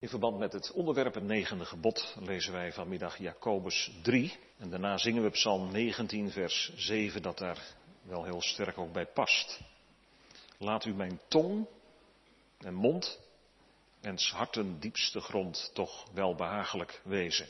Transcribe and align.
In 0.00 0.08
verband 0.08 0.38
met 0.38 0.52
het 0.52 0.72
onderwerp 0.72 1.14
het 1.14 1.24
negende 1.24 1.64
gebod 1.64 2.16
lezen 2.20 2.52
wij 2.52 2.72
vanmiddag 2.72 3.18
Jacobus 3.18 3.90
3 4.02 4.38
en 4.58 4.70
daarna 4.70 4.98
zingen 4.98 5.22
we 5.22 5.30
Psalm 5.30 5.72
19 5.72 6.30
vers 6.30 6.72
7 6.76 7.22
dat 7.22 7.38
daar 7.38 7.58
wel 8.02 8.24
heel 8.24 8.42
sterk 8.42 8.78
ook 8.78 8.92
bij 8.92 9.06
past. 9.06 9.60
Laat 10.58 10.84
u 10.84 10.94
mijn 10.94 11.20
tong 11.28 11.66
en 12.58 12.74
mond 12.74 13.20
en 14.00 14.18
harten 14.18 14.80
diepste 14.80 15.20
grond 15.20 15.70
toch 15.74 16.06
wel 16.12 16.34
behagelijk 16.34 17.00
wezen. 17.04 17.46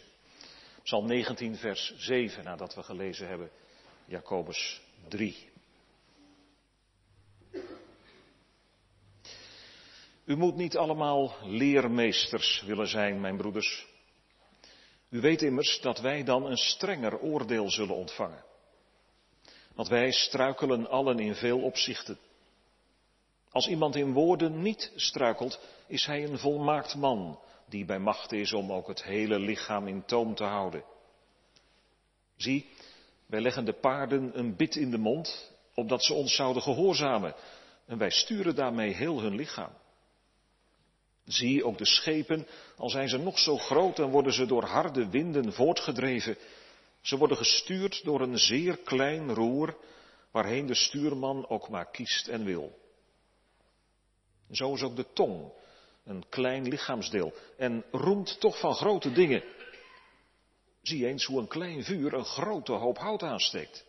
Psalm 0.83 1.07
19 1.07 1.57
vers 1.57 1.95
7 1.97 2.45
nadat 2.45 2.75
we 2.75 2.83
gelezen 2.83 3.29
hebben 3.29 3.51
Jacobus 4.05 4.81
3. 5.09 5.50
U 10.25 10.37
moet 10.37 10.57
niet 10.57 10.77
allemaal 10.77 11.35
leermeesters 11.43 12.63
willen 12.67 12.89
zijn, 12.89 13.21
mijn 13.21 13.37
broeders. 13.37 13.87
U 15.11 15.21
weet 15.21 15.43
immers 15.43 15.81
dat 15.81 16.01
wij 16.01 16.25
dan 16.25 16.47
een 16.47 16.57
strenger 16.57 17.19
oordeel 17.19 17.71
zullen 17.71 17.95
ontvangen. 17.95 18.45
Want 19.75 19.89
wij 19.89 20.11
struikelen 20.11 20.89
allen 20.89 21.19
in 21.19 21.35
veel 21.35 21.61
opzichten. 21.61 22.19
Als 23.51 23.69
iemand 23.69 23.97
in 23.97 24.13
woorden 24.13 24.63
niet 24.63 24.93
struikelt, 24.97 25.61
is 25.87 26.07
hij 26.07 26.25
een 26.25 26.39
volmaakt 26.39 26.95
man, 26.95 27.41
die 27.69 27.85
bij 27.85 27.99
macht 27.99 28.33
is 28.33 28.53
om 28.53 28.73
ook 28.73 28.89
het 28.89 29.03
hele 29.03 29.39
lichaam 29.39 29.87
in 29.87 30.05
toom 30.05 30.35
te 30.35 30.45
houden. 30.45 30.85
Zie, 32.37 32.69
wij 33.27 33.41
leggen 33.41 33.65
de 33.65 33.73
paarden 33.73 34.39
een 34.39 34.57
bit 34.57 34.77
in 34.77 34.91
de 34.91 34.99
mond, 34.99 35.53
opdat 35.75 36.05
ze 36.05 36.15
ons 36.15 36.35
zouden 36.35 36.63
gehoorzamen, 36.63 37.35
en 37.87 37.99
wij 37.99 38.11
sturen 38.11 38.55
daarmee 38.55 38.95
heel 38.95 39.21
hun 39.21 39.35
lichaam. 39.35 39.73
Zie 41.31 41.65
ook 41.65 41.79
de 41.79 41.87
schepen, 41.87 42.47
al 42.77 42.91
zijn 42.91 43.09
ze 43.09 43.19
nog 43.19 43.39
zo 43.39 43.57
groot, 43.57 43.97
dan 43.97 44.11
worden 44.11 44.33
ze 44.33 44.47
door 44.47 44.65
harde 44.65 45.09
winden 45.09 45.53
voortgedreven. 45.53 46.37
Ze 47.01 47.17
worden 47.17 47.37
gestuurd 47.37 48.05
door 48.05 48.21
een 48.21 48.39
zeer 48.39 48.77
klein 48.77 49.35
roer, 49.35 49.77
waarheen 50.31 50.67
de 50.67 50.75
stuurman 50.75 51.49
ook 51.49 51.69
maar 51.69 51.91
kiest 51.91 52.29
en 52.29 52.45
wil. 52.45 52.79
Zo 54.51 54.75
is 54.75 54.83
ook 54.83 54.97
de 54.97 55.13
tong, 55.13 55.53
een 56.05 56.29
klein 56.29 56.69
lichaamsdeel, 56.69 57.33
en 57.57 57.85
roemt 57.91 58.41
toch 58.41 58.61
van 58.61 58.75
grote 58.75 59.13
dingen. 59.13 59.45
Zie 60.83 61.07
eens 61.07 61.25
hoe 61.25 61.41
een 61.41 61.49
klein 61.49 61.85
vuur 61.85 62.15
een 62.15 62.25
grote 62.25 62.73
hoop 62.73 62.99
hout 62.99 63.23
aansteekt. 63.23 63.87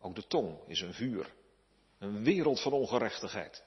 Ook 0.00 0.14
de 0.14 0.26
tong 0.26 0.58
is 0.66 0.80
een 0.80 0.94
vuur, 0.94 1.32
een 1.98 2.24
wereld 2.24 2.60
van 2.60 2.72
ongerechtigheid. 2.72 3.65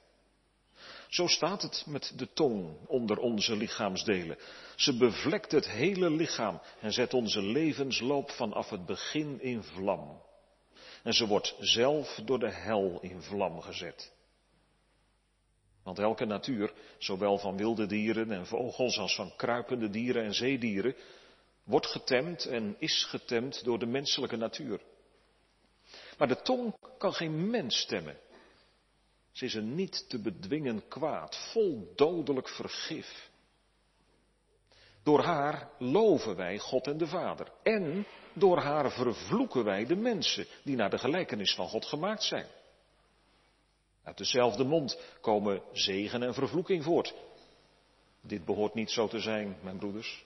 Zo 1.10 1.26
staat 1.26 1.62
het 1.62 1.84
met 1.86 2.12
de 2.16 2.32
tong 2.32 2.86
onder 2.86 3.18
onze 3.18 3.56
lichaamsdelen. 3.56 4.38
Ze 4.76 4.96
bevlekt 4.96 5.52
het 5.52 5.70
hele 5.70 6.10
lichaam 6.10 6.60
en 6.80 6.92
zet 6.92 7.14
onze 7.14 7.42
levensloop 7.42 8.30
vanaf 8.30 8.70
het 8.70 8.86
begin 8.86 9.40
in 9.40 9.62
vlam. 9.62 10.22
En 11.02 11.12
ze 11.12 11.26
wordt 11.26 11.54
zelf 11.58 12.20
door 12.24 12.38
de 12.38 12.50
hel 12.50 12.98
in 13.00 13.22
vlam 13.22 13.60
gezet. 13.60 14.12
Want 15.82 15.98
elke 15.98 16.24
natuur, 16.24 16.72
zowel 16.98 17.38
van 17.38 17.56
wilde 17.56 17.86
dieren 17.86 18.32
en 18.32 18.46
vogels 18.46 18.98
als 18.98 19.14
van 19.14 19.36
kruipende 19.36 19.90
dieren 19.90 20.24
en 20.24 20.34
zeedieren, 20.34 20.94
wordt 21.64 21.86
getemd 21.86 22.44
en 22.44 22.76
is 22.78 23.04
getemd 23.04 23.64
door 23.64 23.78
de 23.78 23.86
menselijke 23.86 24.36
natuur. 24.36 24.80
Maar 26.18 26.28
de 26.28 26.42
tong 26.42 26.74
kan 26.98 27.12
geen 27.12 27.50
mens 27.50 27.78
stemmen. 27.78 28.16
Ze 29.40 29.46
is 29.46 29.54
een 29.54 29.74
niet 29.74 30.08
te 30.08 30.18
bedwingen 30.18 30.88
kwaad, 30.88 31.36
vol 31.52 31.92
dodelijk 31.96 32.48
vergif. 32.48 33.30
Door 35.02 35.20
haar 35.20 35.70
loven 35.78 36.36
wij 36.36 36.58
God 36.58 36.86
en 36.86 36.98
de 36.98 37.06
Vader. 37.06 37.52
En 37.62 38.06
door 38.32 38.58
haar 38.58 38.90
vervloeken 38.90 39.64
wij 39.64 39.86
de 39.86 39.96
mensen 39.96 40.46
die 40.64 40.76
naar 40.76 40.90
de 40.90 40.98
gelijkenis 40.98 41.54
van 41.54 41.68
God 41.68 41.84
gemaakt 41.84 42.22
zijn. 42.22 42.46
Uit 44.02 44.18
dezelfde 44.18 44.64
mond 44.64 44.98
komen 45.20 45.62
zegen 45.72 46.22
en 46.22 46.34
vervloeking 46.34 46.84
voort. 46.84 47.14
Dit 48.22 48.44
behoort 48.44 48.74
niet 48.74 48.90
zo 48.90 49.08
te 49.08 49.20
zijn, 49.20 49.56
mijn 49.62 49.78
broeders. 49.78 50.24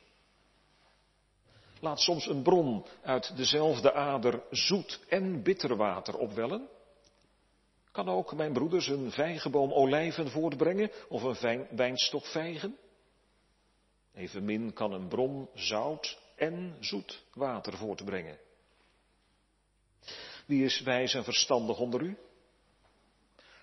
Laat 1.80 2.00
soms 2.00 2.26
een 2.26 2.42
bron 2.42 2.84
uit 3.03 3.36
dezelfde 3.36 3.92
ader 3.92 4.42
zoet 4.50 5.00
en 5.08 5.42
bitter 5.42 5.76
water 5.76 6.16
opwellen. 6.19 6.69
Kan 7.94 8.09
ook 8.09 8.34
mijn 8.34 8.53
broeders 8.53 8.87
een 8.87 9.10
vijgenboom 9.10 9.72
olijven 9.72 10.31
voortbrengen 10.31 10.91
of 11.09 11.22
een 11.22 11.66
wijnstok 11.71 12.27
vijgen? 12.27 12.77
Evenmin 14.15 14.72
kan 14.72 14.93
een 14.93 15.09
bron 15.09 15.49
zout 15.55 16.19
en 16.37 16.77
zoet 16.81 17.25
water 17.34 17.77
voortbrengen. 17.77 18.38
Wie 20.47 20.65
is 20.65 20.81
wijs 20.81 21.15
en 21.15 21.25
verstandig 21.25 21.78
onder 21.78 22.03
u? 22.03 22.16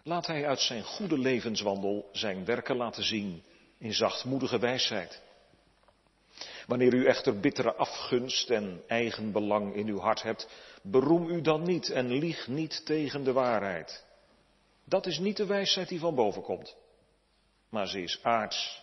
Laat 0.03 0.27
hij 0.27 0.47
uit 0.47 0.59
zijn 0.59 0.83
goede 0.83 1.17
levenswandel 1.17 2.09
zijn 2.11 2.45
werken 2.45 2.75
laten 2.75 3.03
zien 3.03 3.43
in 3.77 3.93
zachtmoedige 3.93 4.59
wijsheid. 4.59 5.21
Wanneer 6.67 6.93
u 6.93 7.05
echter 7.05 7.39
bittere 7.39 7.73
afgunst 7.73 8.49
en 8.49 8.83
eigen 8.87 9.31
belang 9.31 9.75
in 9.75 9.87
uw 9.87 9.99
hart 9.99 10.21
hebt, 10.21 10.47
beroem 10.81 11.29
u 11.29 11.41
dan 11.41 11.63
niet 11.63 11.89
en 11.89 12.11
lieg 12.11 12.47
niet 12.47 12.85
tegen 12.85 13.23
de 13.23 13.31
waarheid. 13.31 14.09
Dat 14.91 15.05
is 15.05 15.17
niet 15.17 15.37
de 15.37 15.45
wijsheid 15.45 15.87
die 15.87 15.99
van 15.99 16.15
boven 16.15 16.41
komt. 16.41 16.75
Maar 17.69 17.87
ze 17.87 18.01
is 18.01 18.23
aards, 18.23 18.81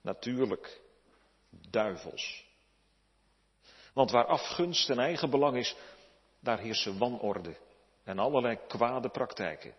natuurlijk, 0.00 0.80
duivels. 1.70 2.44
Want 3.92 4.10
waar 4.10 4.26
afgunst 4.26 4.90
en 4.90 4.98
eigen 4.98 5.30
belang 5.30 5.56
is, 5.56 5.76
daar 6.40 6.58
heersen 6.58 6.98
wanorde 6.98 7.56
en 8.04 8.18
allerlei 8.18 8.58
kwade 8.68 9.08
praktijken. 9.08 9.74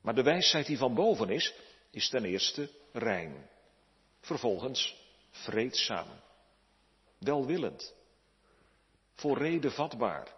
Maar 0.00 0.14
de 0.14 0.22
wijsheid 0.22 0.66
die 0.66 0.78
van 0.78 0.94
boven 0.94 1.30
is, 1.30 1.54
is 1.90 2.08
ten 2.08 2.24
eerste 2.24 2.70
rein. 2.92 3.50
Vervolgens 4.20 4.96
vreedzaam, 5.30 6.08
welwillend, 7.18 7.94
voor 9.14 9.38
reden 9.38 9.72
vatbaar, 9.72 10.35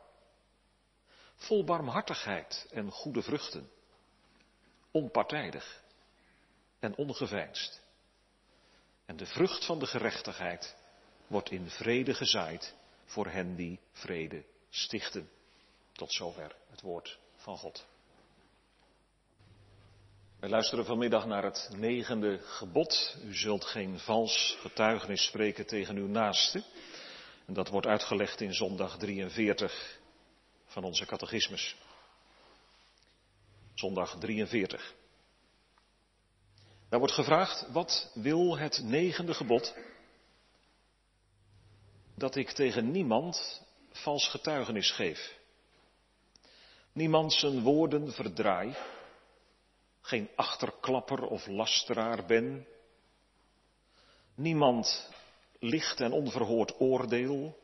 vol 1.38 1.64
barmhartigheid 1.64 2.66
en 2.70 2.90
goede 2.90 3.22
vruchten, 3.22 3.70
onpartijdig 4.90 5.82
en 6.78 6.96
ongeveinsd. 6.96 7.80
En 9.06 9.16
de 9.16 9.26
vrucht 9.26 9.64
van 9.64 9.78
de 9.78 9.86
gerechtigheid 9.86 10.76
wordt 11.26 11.50
in 11.50 11.70
vrede 11.70 12.14
gezaaid 12.14 12.74
voor 13.04 13.26
hen 13.26 13.56
die 13.56 13.80
vrede 13.92 14.44
stichten. 14.70 15.30
Tot 15.92 16.12
zover 16.12 16.56
het 16.70 16.80
woord 16.80 17.18
van 17.36 17.58
God. 17.58 17.86
Wij 20.40 20.48
luisteren 20.48 20.84
vanmiddag 20.84 21.26
naar 21.26 21.44
het 21.44 21.70
negende 21.76 22.38
gebod. 22.38 23.16
U 23.24 23.34
zult 23.34 23.64
geen 23.64 23.98
vals 23.98 24.56
getuigenis 24.60 25.24
spreken 25.24 25.66
tegen 25.66 25.96
uw 25.96 26.06
naaste. 26.06 26.62
En 27.46 27.54
dat 27.54 27.68
wordt 27.68 27.86
uitgelegd 27.86 28.40
in 28.40 28.54
zondag 28.54 28.98
43 28.98 29.98
van 30.68 30.84
onze 30.84 31.06
catechismus. 31.06 31.76
Zondag 33.74 34.18
43. 34.18 34.94
Daar 36.88 36.98
wordt 36.98 37.14
gevraagd, 37.14 37.70
wat 37.72 38.10
wil 38.14 38.58
het 38.58 38.82
negende 38.84 39.34
gebod? 39.34 39.74
Dat 42.14 42.36
ik 42.36 42.50
tegen 42.50 42.90
niemand 42.90 43.62
vals 43.90 44.28
getuigenis 44.28 44.90
geef. 44.90 45.38
Niemand 46.92 47.32
zijn 47.32 47.62
woorden 47.62 48.12
verdraai. 48.12 48.76
Geen 50.00 50.28
achterklapper 50.34 51.22
of 51.22 51.46
lasteraar 51.46 52.26
ben. 52.26 52.66
Niemand 54.34 55.10
licht 55.58 56.00
en 56.00 56.12
onverhoord 56.12 56.80
oordeel 56.80 57.58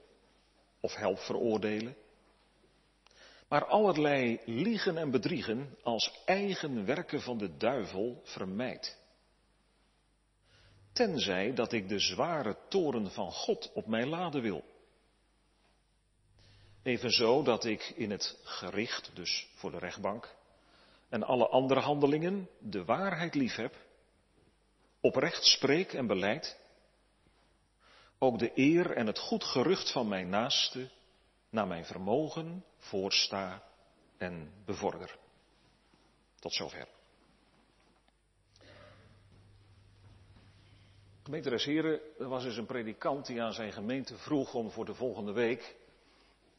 of 0.80 0.94
help 0.94 1.18
veroordelen 1.18 1.96
maar 3.54 3.66
allerlei 3.66 4.40
liegen 4.44 4.96
en 4.96 5.10
bedriegen 5.10 5.76
als 5.82 6.22
eigen 6.24 6.84
werken 6.84 7.20
van 7.20 7.38
de 7.38 7.56
duivel 7.56 8.20
vermijd. 8.24 8.98
Tenzij 10.92 11.54
dat 11.54 11.72
ik 11.72 11.88
de 11.88 11.98
zware 11.98 12.56
toren 12.68 13.10
van 13.10 13.32
God 13.32 13.70
op 13.74 13.86
mij 13.86 14.06
laden 14.06 14.42
wil. 14.42 14.64
Evenzo 16.82 17.42
dat 17.42 17.64
ik 17.64 17.92
in 17.96 18.10
het 18.10 18.38
gericht, 18.42 19.10
dus 19.14 19.48
voor 19.54 19.70
de 19.70 19.78
rechtbank, 19.78 20.34
en 21.08 21.22
alle 21.22 21.48
andere 21.48 21.80
handelingen 21.80 22.48
de 22.58 22.84
waarheid 22.84 23.34
lief 23.34 23.54
heb, 23.54 23.74
oprecht 25.00 25.44
spreek 25.44 25.92
en 25.92 26.06
beleid, 26.06 26.58
ook 28.18 28.38
de 28.38 28.50
eer 28.54 28.90
en 28.90 29.06
het 29.06 29.18
goed 29.18 29.44
gerucht 29.44 29.92
van 29.92 30.08
mijn 30.08 30.28
naaste 30.28 30.90
naar 31.54 31.66
mijn 31.66 31.84
vermogen 31.84 32.64
voorsta 32.76 33.62
en 34.16 34.52
bevorder. 34.64 35.18
Tot 36.40 36.52
zover. 36.52 36.88
Gemeenteres 41.22 41.64
Heren, 41.64 42.00
er 42.18 42.28
was 42.28 42.44
eens 42.44 42.56
een 42.56 42.66
predikant 42.66 43.26
die 43.26 43.42
aan 43.42 43.52
zijn 43.52 43.72
gemeente 43.72 44.16
vroeg 44.16 44.54
om 44.54 44.70
voor 44.70 44.84
de 44.84 44.94
volgende 44.94 45.32
week 45.32 45.76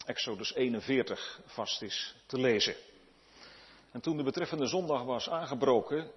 Exodus 0.05 0.53
41 0.53 1.41
vast 1.45 1.81
is 1.81 2.15
te 2.25 2.39
lezen. 2.39 2.75
En 3.91 4.01
toen 4.01 4.17
de 4.17 4.23
betreffende 4.23 4.67
zondag 4.67 5.03
was 5.03 5.29
aangebroken, 5.29 6.11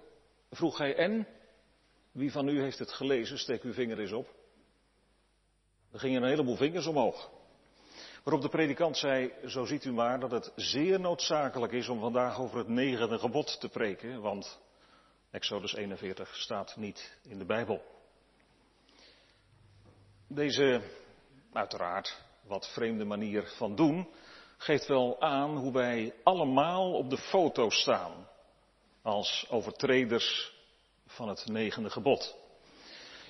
vroeg 0.51 0.77
hij 0.77 0.95
en, 0.95 1.27
wie 2.11 2.31
van 2.31 2.47
u 2.47 2.61
heeft 2.61 2.79
het 2.79 2.91
gelezen, 2.91 3.39
steek 3.39 3.63
uw 3.63 3.73
vinger 3.73 3.99
eens 3.99 4.11
op. 4.11 4.35
Er 5.91 5.99
gingen 5.99 6.23
een 6.23 6.29
heleboel 6.29 6.55
vingers 6.55 6.85
omhoog. 6.85 7.38
Waarop 8.23 8.41
de 8.41 8.49
predikant 8.49 8.97
zei, 8.97 9.33
zo 9.45 9.65
ziet 9.65 9.85
u 9.85 9.91
maar 9.91 10.19
dat 10.19 10.31
het 10.31 10.51
zeer 10.55 10.99
noodzakelijk 10.99 11.73
is 11.73 11.87
om 11.87 11.99
vandaag 11.99 12.39
over 12.39 12.57
het 12.57 12.67
negende 12.67 13.19
gebod 13.19 13.59
te 13.59 13.69
preken, 13.69 14.21
want 14.21 14.59
Exodus 15.31 15.73
41 15.73 16.35
staat 16.35 16.75
niet 16.75 17.17
in 17.23 17.37
de 17.37 17.45
Bijbel. 17.45 17.81
Deze, 20.27 20.81
uiteraard, 21.53 22.21
wat 22.47 22.69
vreemde 22.73 23.05
manier 23.05 23.43
van 23.57 23.75
doen, 23.75 24.07
geeft 24.57 24.87
wel 24.87 25.21
aan 25.21 25.57
hoe 25.57 25.73
wij 25.73 26.13
allemaal 26.23 26.93
op 26.93 27.09
de 27.09 27.17
foto 27.17 27.69
staan 27.69 28.27
als 29.01 29.45
overtreders 29.49 30.53
van 31.07 31.29
het 31.29 31.45
negende 31.47 31.89
gebod. 31.89 32.37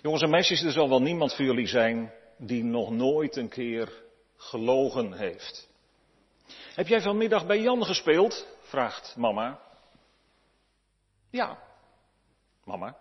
Jongens 0.02 0.24
en 0.24 0.30
meisjes, 0.30 0.64
er 0.64 0.72
zal 0.72 0.90
wel 0.90 1.02
niemand 1.02 1.36
voor 1.36 1.46
jullie 1.46 1.68
zijn 1.68 2.14
die 2.38 2.64
nog 2.64 2.90
nooit 2.90 3.36
een 3.36 3.50
keer 3.50 4.08
gelogen 4.40 5.14
heeft. 5.14 5.68
Heb 6.76 6.88
jij 6.88 7.02
vanmiddag 7.02 7.46
bij 7.46 7.60
Jan 7.60 7.86
gespeeld? 7.86 8.48
vraagt 8.62 9.16
mama. 9.16 9.60
Ja, 11.30 11.64
mama. 12.64 12.98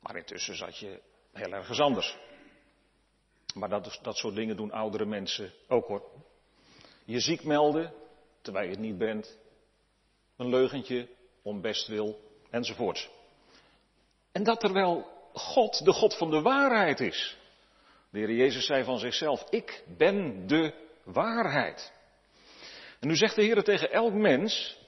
Maar 0.00 0.16
intussen 0.16 0.56
zat 0.56 0.78
je 0.78 1.00
heel 1.32 1.52
ergens 1.52 1.80
anders. 1.80 2.16
Maar 3.54 3.68
dat, 3.68 3.98
dat 4.02 4.16
soort 4.16 4.34
dingen 4.34 4.56
doen 4.56 4.72
oudere 4.72 5.04
mensen 5.04 5.52
ook 5.68 5.86
hoor. 5.86 6.02
Je 7.04 7.20
ziek 7.20 7.44
melden, 7.44 7.92
terwijl 8.40 8.64
je 8.64 8.70
het 8.70 8.80
niet 8.80 8.98
bent. 8.98 9.38
Een 10.36 10.48
leugentje 10.48 11.08
om 11.42 11.60
bestwil, 11.60 12.20
enzovoort. 12.50 13.10
En 14.32 14.42
dat 14.42 14.60
terwijl 14.60 15.06
God 15.32 15.84
de 15.84 15.92
God 15.92 16.16
van 16.16 16.30
de 16.30 16.42
waarheid 16.42 17.00
is. 17.00 17.36
De 18.14 18.20
Heer 18.20 18.32
Jezus 18.32 18.66
zei 18.66 18.84
van 18.84 18.98
zichzelf, 18.98 19.44
ik 19.50 19.84
ben 19.96 20.46
de 20.46 20.74
waarheid. 21.04 21.92
En 23.00 23.08
nu 23.08 23.16
zegt 23.16 23.34
de 23.34 23.42
Heer 23.42 23.62
tegen 23.62 23.92
elk 23.92 24.12
mens, 24.12 24.78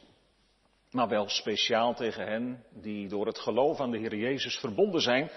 maar 0.90 1.08
wel 1.08 1.28
speciaal 1.28 1.94
tegen 1.94 2.26
hen 2.26 2.64
die 2.70 3.08
door 3.08 3.26
het 3.26 3.38
geloof 3.38 3.80
aan 3.80 3.90
de 3.90 3.98
Heer 3.98 4.14
Jezus 4.14 4.58
verbonden 4.58 5.00
zijn, 5.00 5.30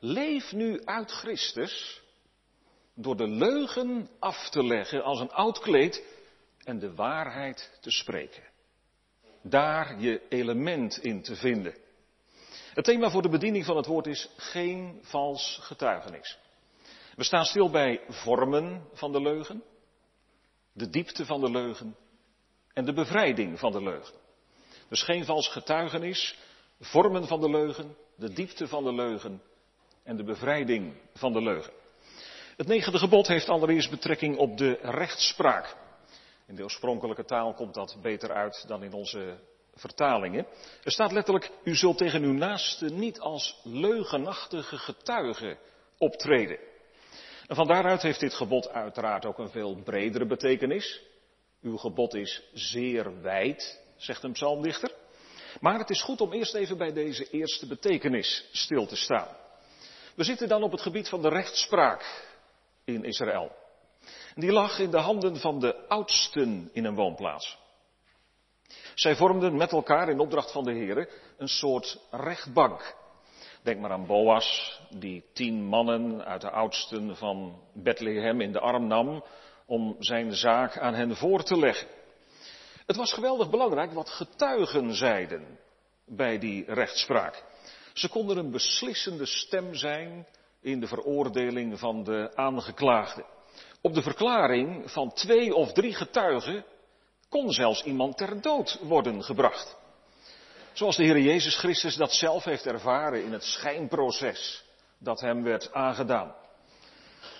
leef 0.00 0.52
nu 0.52 0.84
uit 0.84 1.10
Christus 1.10 2.02
door 2.94 3.16
de 3.16 3.28
leugen 3.28 4.08
af 4.18 4.48
te 4.48 4.64
leggen 4.64 5.02
als 5.02 5.20
een 5.20 5.32
oud 5.32 5.58
kleed 5.58 6.04
en 6.64 6.78
de 6.78 6.94
waarheid 6.94 7.78
te 7.80 7.90
spreken. 7.90 8.42
Daar 9.42 10.00
je 10.00 10.22
element 10.28 10.98
in 10.98 11.22
te 11.22 11.36
vinden. 11.36 11.74
Het 12.74 12.84
thema 12.84 13.10
voor 13.10 13.22
de 13.22 13.28
bediening 13.28 13.64
van 13.64 13.76
het 13.76 13.86
woord 13.86 14.06
is 14.06 14.30
geen 14.36 14.98
vals 15.02 15.58
getuigenis. 15.62 16.44
We 17.16 17.24
staan 17.24 17.44
stil 17.44 17.70
bij 17.70 18.00
vormen 18.08 18.88
van 18.92 19.12
de 19.12 19.20
leugen, 19.20 19.62
de 20.72 20.90
diepte 20.90 21.24
van 21.24 21.40
de 21.40 21.50
leugen 21.50 21.96
en 22.72 22.84
de 22.84 22.92
bevrijding 22.92 23.58
van 23.58 23.72
de 23.72 23.82
leugen. 23.82 24.14
Dus 24.88 25.02
geen 25.02 25.24
vals 25.24 25.48
getuigenis, 25.48 26.38
vormen 26.80 27.26
van 27.26 27.40
de 27.40 27.50
leugen, 27.50 27.96
de 28.16 28.32
diepte 28.32 28.68
van 28.68 28.84
de 28.84 28.94
leugen 28.94 29.42
en 30.02 30.16
de 30.16 30.24
bevrijding 30.24 30.94
van 31.14 31.32
de 31.32 31.42
leugen. 31.42 31.72
Het 32.56 32.66
negende 32.66 32.98
gebod 32.98 33.26
heeft 33.26 33.48
allereerst 33.48 33.90
betrekking 33.90 34.36
op 34.36 34.56
de 34.56 34.78
rechtspraak. 34.82 35.76
In 36.46 36.54
de 36.54 36.62
oorspronkelijke 36.62 37.24
taal 37.24 37.54
komt 37.54 37.74
dat 37.74 37.96
beter 38.02 38.32
uit 38.32 38.64
dan 38.66 38.82
in 38.82 38.92
onze 38.92 39.38
vertalingen. 39.74 40.46
Er 40.84 40.92
staat 40.92 41.12
letterlijk, 41.12 41.50
u 41.64 41.74
zult 41.74 41.98
tegen 41.98 42.22
uw 42.22 42.32
naaste 42.32 42.86
niet 42.86 43.20
als 43.20 43.60
leugenachtige 43.62 44.78
getuige 44.78 45.58
optreden. 45.98 46.58
Van 47.48 47.66
daaruit 47.66 48.02
heeft 48.02 48.20
dit 48.20 48.34
gebod 48.34 48.68
uiteraard 48.68 49.26
ook 49.26 49.38
een 49.38 49.50
veel 49.50 49.74
bredere 49.84 50.26
betekenis. 50.26 51.02
Uw 51.62 51.76
gebod 51.76 52.14
is 52.14 52.42
zeer 52.52 53.22
wijd, 53.22 53.80
zegt 53.96 54.22
een 54.22 54.32
psalmdichter. 54.32 54.92
Maar 55.60 55.78
het 55.78 55.90
is 55.90 56.02
goed 56.02 56.20
om 56.20 56.32
eerst 56.32 56.54
even 56.54 56.78
bij 56.78 56.92
deze 56.92 57.30
eerste 57.30 57.66
betekenis 57.66 58.48
stil 58.52 58.86
te 58.86 58.96
staan. 58.96 59.28
We 60.14 60.24
zitten 60.24 60.48
dan 60.48 60.62
op 60.62 60.70
het 60.70 60.80
gebied 60.80 61.08
van 61.08 61.22
de 61.22 61.28
rechtspraak 61.28 62.24
in 62.84 63.04
Israël. 63.04 63.52
Die 64.34 64.52
lag 64.52 64.78
in 64.78 64.90
de 64.90 64.98
handen 64.98 65.36
van 65.36 65.60
de 65.60 65.88
oudsten 65.88 66.70
in 66.72 66.84
een 66.84 66.94
woonplaats. 66.94 67.58
Zij 68.94 69.16
vormden 69.16 69.56
met 69.56 69.72
elkaar 69.72 70.08
in 70.08 70.18
opdracht 70.18 70.52
van 70.52 70.64
de 70.64 70.72
Heer 70.72 71.08
een 71.38 71.48
soort 71.48 71.98
rechtbank. 72.10 72.94
Denk 73.66 73.80
maar 73.80 73.90
aan 73.90 74.06
Boas, 74.06 74.80
die 74.90 75.24
tien 75.32 75.64
mannen 75.64 76.24
uit 76.24 76.40
de 76.40 76.50
oudsten 76.50 77.16
van 77.16 77.62
Bethlehem 77.74 78.40
in 78.40 78.52
de 78.52 78.60
arm 78.60 78.86
nam 78.86 79.24
om 79.66 79.96
zijn 79.98 80.32
zaak 80.32 80.78
aan 80.78 80.94
hen 80.94 81.16
voor 81.16 81.42
te 81.42 81.58
leggen. 81.58 81.88
Het 82.86 82.96
was 82.96 83.12
geweldig 83.12 83.50
belangrijk 83.50 83.92
wat 83.92 84.08
getuigen 84.08 84.94
zeiden 84.94 85.58
bij 86.04 86.38
die 86.38 86.64
rechtspraak. 86.66 87.44
Ze 87.92 88.08
konden 88.08 88.36
een 88.36 88.50
beslissende 88.50 89.26
stem 89.26 89.74
zijn 89.74 90.26
in 90.60 90.80
de 90.80 90.86
veroordeling 90.86 91.78
van 91.78 92.04
de 92.04 92.30
aangeklaagde. 92.34 93.24
Op 93.80 93.94
de 93.94 94.02
verklaring 94.02 94.90
van 94.90 95.12
twee 95.12 95.54
of 95.54 95.72
drie 95.72 95.94
getuigen 95.94 96.64
kon 97.28 97.52
zelfs 97.52 97.84
iemand 97.84 98.16
ter 98.16 98.40
dood 98.40 98.78
worden 98.82 99.24
gebracht. 99.24 99.76
Zoals 100.76 100.96
de 100.96 101.04
Heer 101.04 101.18
Jezus 101.18 101.56
Christus 101.56 101.96
dat 101.96 102.12
zelf 102.12 102.44
heeft 102.44 102.66
ervaren 102.66 103.24
in 103.24 103.32
het 103.32 103.44
schijnproces 103.44 104.64
dat 104.98 105.20
hem 105.20 105.42
werd 105.42 105.72
aangedaan. 105.72 106.34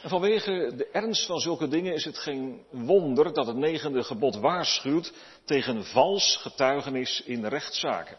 En 0.02 0.08
vanwege 0.08 0.72
de 0.76 0.88
ernst 0.92 1.26
van 1.26 1.38
zulke 1.40 1.68
dingen 1.68 1.94
is 1.94 2.04
het 2.04 2.18
geen 2.18 2.66
wonder 2.70 3.32
dat 3.32 3.46
het 3.46 3.56
negende 3.56 4.04
gebod 4.04 4.36
waarschuwt 4.36 5.12
tegen 5.44 5.84
vals 5.84 6.36
getuigenis 6.36 7.22
in 7.24 7.46
rechtszaken. 7.46 8.18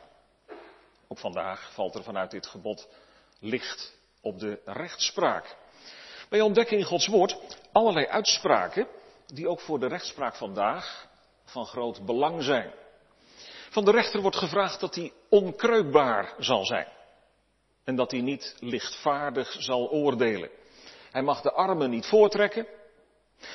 Ook 1.08 1.20
vandaag 1.20 1.74
valt 1.74 1.96
er 1.96 2.04
vanuit 2.04 2.32
dit 2.32 2.48
gebod 2.48 2.88
licht 3.40 3.94
op 4.22 4.40
de 4.40 4.60
rechtspraak. 4.66 5.56
Wij 6.30 6.42
ontdekken 6.42 6.78
in 6.78 6.84
Gods 6.84 7.08
woord 7.08 7.38
allerlei 7.72 8.06
uitspraken 8.06 8.88
die 9.26 9.48
ook 9.48 9.60
voor 9.60 9.80
de 9.80 9.88
rechtspraak 9.88 10.36
vandaag 10.36 11.08
van 11.44 11.66
groot 11.66 12.06
belang 12.06 12.44
zijn. 12.44 12.72
Van 13.70 13.86
de 13.86 13.92
rechter 13.92 14.22
wordt 14.22 14.38
gevraagd 14.38 14.80
dat 14.80 14.96
hij 14.96 15.12
onkreukbaar 15.30 16.34
zal 16.38 16.66
zijn. 16.66 16.88
En 17.84 17.96
dat 17.96 18.12
hij 18.12 18.22
niet 18.22 18.56
lichtvaardig 18.60 19.56
zal 19.60 19.90
oordelen. 19.90 20.50
Hij 21.12 21.22
mag 21.22 21.42
de 21.42 21.52
armen 21.52 21.90
niet 21.90 22.06
voortrekken, 22.06 22.68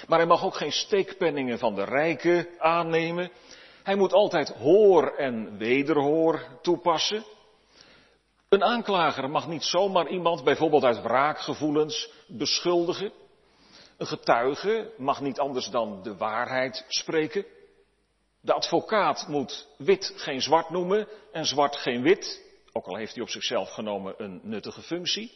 maar 0.06 0.18
hij 0.18 0.26
mag 0.26 0.44
ook 0.44 0.54
geen 0.54 0.72
steekpenningen 0.72 1.58
van 1.58 1.74
de 1.74 1.84
rijken 1.84 2.48
aannemen. 2.58 3.30
Hij 3.82 3.94
moet 3.94 4.12
altijd 4.12 4.48
hoor 4.48 5.16
en 5.16 5.58
wederhoor 5.58 6.46
toepassen. 6.62 7.24
Een 8.48 8.64
aanklager 8.64 9.30
mag 9.30 9.48
niet 9.48 9.64
zomaar 9.64 10.08
iemand 10.08 10.44
bijvoorbeeld 10.44 10.84
uit 10.84 11.02
wraakgevoelens 11.02 12.10
beschuldigen. 12.26 13.12
Een 13.96 14.06
getuige 14.06 14.92
mag 14.96 15.20
niet 15.20 15.38
anders 15.38 15.66
dan 15.66 16.02
de 16.02 16.16
waarheid 16.16 16.84
spreken. 16.88 17.44
De 18.44 18.52
advocaat 18.52 19.28
moet 19.28 19.66
wit 19.76 20.12
geen 20.16 20.42
zwart 20.42 20.70
noemen 20.70 21.08
en 21.32 21.46
zwart 21.46 21.76
geen 21.76 22.02
wit, 22.02 22.42
ook 22.72 22.86
al 22.86 22.96
heeft 22.96 23.14
hij 23.14 23.22
op 23.22 23.28
zichzelf 23.28 23.70
genomen 23.70 24.14
een 24.16 24.40
nuttige 24.42 24.82
functie. 24.82 25.32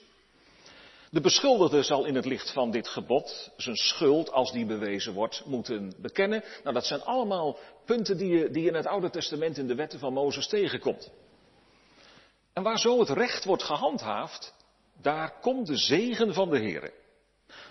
De 1.10 1.20
beschuldigde 1.20 1.82
zal 1.82 2.04
in 2.04 2.14
het 2.14 2.24
licht 2.24 2.52
van 2.52 2.70
dit 2.70 2.88
gebod 2.88 3.50
zijn 3.56 3.76
schuld, 3.76 4.32
als 4.32 4.52
die 4.52 4.66
bewezen 4.66 5.12
wordt, 5.12 5.42
moeten 5.44 5.94
bekennen. 5.98 6.44
Nou, 6.62 6.74
dat 6.74 6.86
zijn 6.86 7.02
allemaal 7.02 7.58
punten 7.84 8.16
die 8.16 8.28
je, 8.28 8.50
die 8.50 8.62
je 8.62 8.68
in 8.68 8.74
het 8.74 8.86
Oude 8.86 9.10
Testament 9.10 9.58
in 9.58 9.66
de 9.66 9.74
wetten 9.74 9.98
van 9.98 10.12
Mozes 10.12 10.48
tegenkomt. 10.48 11.10
En 12.52 12.62
waar 12.62 12.78
zo 12.78 12.98
het 12.98 13.10
recht 13.10 13.44
wordt 13.44 13.62
gehandhaafd, 13.62 14.54
daar 15.02 15.40
komt 15.40 15.66
de 15.66 15.76
zegen 15.76 16.34
van 16.34 16.50
de 16.50 16.58
Heer. 16.58 16.92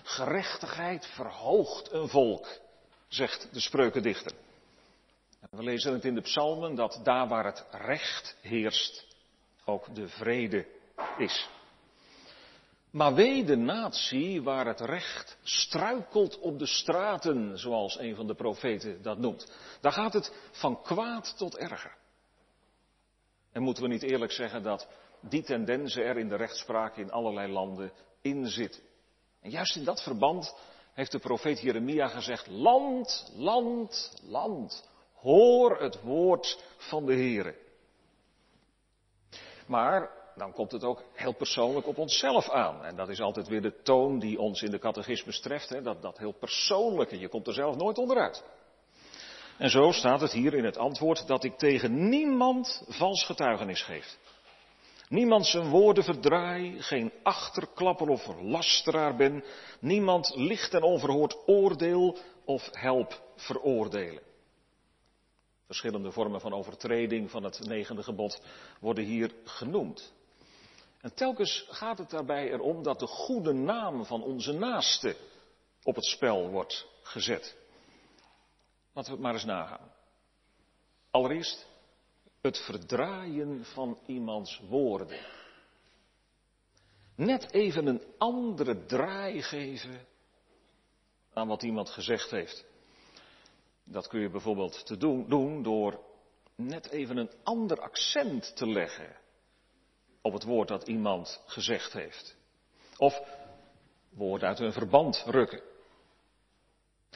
Gerechtigheid 0.02 1.06
verhoogt 1.06 1.92
een 1.92 2.08
volk, 2.08 2.60
zegt 3.08 3.48
de 3.52 3.60
spreukendichter. 3.60 4.32
We 5.50 5.62
lezen 5.62 5.92
het 5.92 6.04
in 6.04 6.14
de 6.14 6.20
psalmen 6.20 6.74
dat 6.74 7.00
daar 7.02 7.28
waar 7.28 7.44
het 7.44 7.66
recht 7.70 8.36
heerst, 8.40 9.06
ook 9.64 9.94
de 9.94 10.08
vrede 10.08 10.66
is. 11.18 11.48
Maar 12.90 13.14
wee 13.14 13.44
de 13.44 13.56
natie 13.56 14.42
waar 14.42 14.66
het 14.66 14.80
recht 14.80 15.38
struikelt 15.42 16.38
op 16.38 16.58
de 16.58 16.66
straten, 16.66 17.58
zoals 17.58 17.98
een 17.98 18.14
van 18.14 18.26
de 18.26 18.34
profeten 18.34 19.02
dat 19.02 19.18
noemt. 19.18 19.52
Daar 19.80 19.92
gaat 19.92 20.12
het 20.12 20.32
van 20.50 20.82
kwaad 20.82 21.34
tot 21.36 21.56
erger. 21.56 21.96
En 23.52 23.62
moeten 23.62 23.82
we 23.82 23.88
niet 23.88 24.02
eerlijk 24.02 24.32
zeggen 24.32 24.62
dat 24.62 24.88
die 25.20 25.42
tendensen 25.42 26.04
er 26.04 26.18
in 26.18 26.28
de 26.28 26.36
rechtspraak 26.36 26.96
in 26.96 27.10
allerlei 27.10 27.52
landen 27.52 27.92
in 28.20 28.46
zitten. 28.46 28.82
En 29.40 29.50
juist 29.50 29.76
in 29.76 29.84
dat 29.84 30.02
verband 30.02 30.54
heeft 30.94 31.12
de 31.12 31.18
profeet 31.18 31.60
Jeremia 31.60 32.08
gezegd, 32.08 32.46
land, 32.46 33.32
land, 33.34 34.20
land, 34.22 34.88
hoor 35.26 35.80
het 35.80 36.02
woord 36.02 36.64
van 36.76 37.06
de 37.06 37.12
Heere. 37.12 37.54
Maar 39.66 40.10
dan 40.36 40.52
komt 40.52 40.72
het 40.72 40.84
ook 40.84 41.02
heel 41.12 41.34
persoonlijk 41.34 41.86
op 41.86 41.98
onszelf 41.98 42.50
aan. 42.50 42.84
En 42.84 42.96
dat 42.96 43.08
is 43.08 43.20
altijd 43.20 43.48
weer 43.48 43.62
de 43.62 43.82
toon 43.82 44.18
die 44.18 44.38
ons 44.38 44.62
in 44.62 44.70
de 44.70 44.78
catechismus 44.78 45.40
treft, 45.40 45.68
hè? 45.68 45.82
Dat, 45.82 46.02
dat 46.02 46.18
heel 46.18 46.32
persoonlijke, 46.32 47.18
je 47.18 47.28
komt 47.28 47.46
er 47.46 47.52
zelf 47.52 47.76
nooit 47.76 47.98
onderuit. 47.98 48.44
En 49.58 49.70
zo 49.70 49.90
staat 49.90 50.20
het 50.20 50.32
hier 50.32 50.54
in 50.54 50.64
het 50.64 50.76
antwoord 50.76 51.26
dat 51.26 51.44
ik 51.44 51.58
tegen 51.58 52.08
niemand 52.08 52.84
vals 52.88 53.24
getuigenis 53.24 53.82
geef. 53.82 54.18
Niemand 55.08 55.46
zijn 55.46 55.68
woorden 55.68 56.04
verdraai, 56.04 56.82
geen 56.82 57.12
achterklapper 57.22 58.08
of 58.08 58.26
lasteraar 58.40 59.16
ben, 59.16 59.44
niemand 59.80 60.32
licht 60.34 60.74
en 60.74 60.82
onverhoord 60.82 61.36
oordeel 61.46 62.16
of 62.44 62.68
help 62.72 63.20
veroordelen. 63.36 64.25
Verschillende 65.66 66.12
vormen 66.12 66.40
van 66.40 66.52
overtreding 66.52 67.30
van 67.30 67.44
het 67.44 67.60
negende 67.60 68.02
gebod 68.02 68.42
worden 68.80 69.04
hier 69.04 69.34
genoemd. 69.44 70.12
En 71.00 71.14
telkens 71.14 71.66
gaat 71.70 71.98
het 71.98 72.10
daarbij 72.10 72.50
erom 72.50 72.82
dat 72.82 72.98
de 72.98 73.06
goede 73.06 73.52
naam 73.52 74.04
van 74.04 74.22
onze 74.22 74.52
naaste 74.52 75.16
op 75.82 75.94
het 75.94 76.04
spel 76.04 76.50
wordt 76.50 76.86
gezet. 77.02 77.56
Laten 78.92 79.10
we 79.10 79.16
het 79.16 79.26
maar 79.26 79.34
eens 79.34 79.44
nagaan. 79.44 79.92
Allereerst 81.10 81.66
het 82.40 82.58
verdraaien 82.58 83.64
van 83.64 83.98
iemands 84.06 84.60
woorden. 84.68 85.20
Net 87.16 87.52
even 87.52 87.86
een 87.86 88.02
andere 88.18 88.84
draai 88.84 89.42
geven 89.42 90.06
aan 91.32 91.48
wat 91.48 91.62
iemand 91.62 91.90
gezegd 91.90 92.30
heeft. 92.30 92.64
Dat 93.88 94.08
kun 94.08 94.20
je 94.20 94.30
bijvoorbeeld 94.30 94.86
te 94.86 94.96
doen, 94.96 95.28
doen 95.28 95.62
door 95.62 96.00
net 96.54 96.90
even 96.90 97.16
een 97.16 97.30
ander 97.42 97.80
accent 97.80 98.56
te 98.56 98.68
leggen 98.68 99.16
op 100.20 100.32
het 100.32 100.44
woord 100.44 100.68
dat 100.68 100.88
iemand 100.88 101.42
gezegd 101.46 101.92
heeft. 101.92 102.36
Of 102.96 103.20
woorden 104.08 104.48
uit 104.48 104.58
hun 104.58 104.72
verband 104.72 105.22
rukken. 105.26 105.62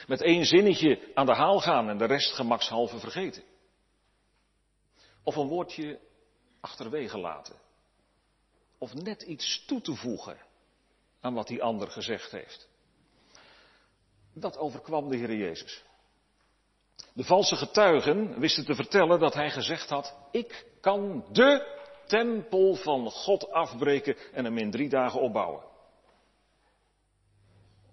Met 0.07 0.21
één 0.21 0.45
zinnetje 0.45 1.11
aan 1.13 1.25
de 1.25 1.35
haal 1.35 1.59
gaan 1.59 1.89
en 1.89 1.97
de 1.97 2.05
rest 2.05 2.33
gemakshalve 2.33 2.99
vergeten. 2.99 3.43
Of 5.23 5.35
een 5.35 5.47
woordje 5.47 5.99
achterwege 6.59 7.17
laten. 7.17 7.55
Of 8.77 8.93
net 8.93 9.21
iets 9.21 9.65
toe 9.65 9.81
te 9.81 9.95
voegen 9.95 10.37
aan 11.19 11.33
wat 11.33 11.47
die 11.47 11.63
ander 11.63 11.87
gezegd 11.87 12.31
heeft. 12.31 12.69
Dat 14.33 14.57
overkwam 14.57 15.09
de 15.09 15.17
Heer 15.17 15.35
Jezus. 15.35 15.83
De 17.13 17.23
valse 17.23 17.55
getuigen 17.55 18.39
wisten 18.39 18.65
te 18.65 18.75
vertellen 18.75 19.19
dat 19.19 19.33
hij 19.33 19.49
gezegd 19.49 19.89
had, 19.89 20.15
ik 20.31 20.65
kan 20.81 21.25
de 21.31 21.79
tempel 22.07 22.75
van 22.75 23.11
God 23.11 23.51
afbreken 23.51 24.17
en 24.33 24.45
hem 24.45 24.57
in 24.57 24.71
drie 24.71 24.89
dagen 24.89 25.21
opbouwen. 25.21 25.63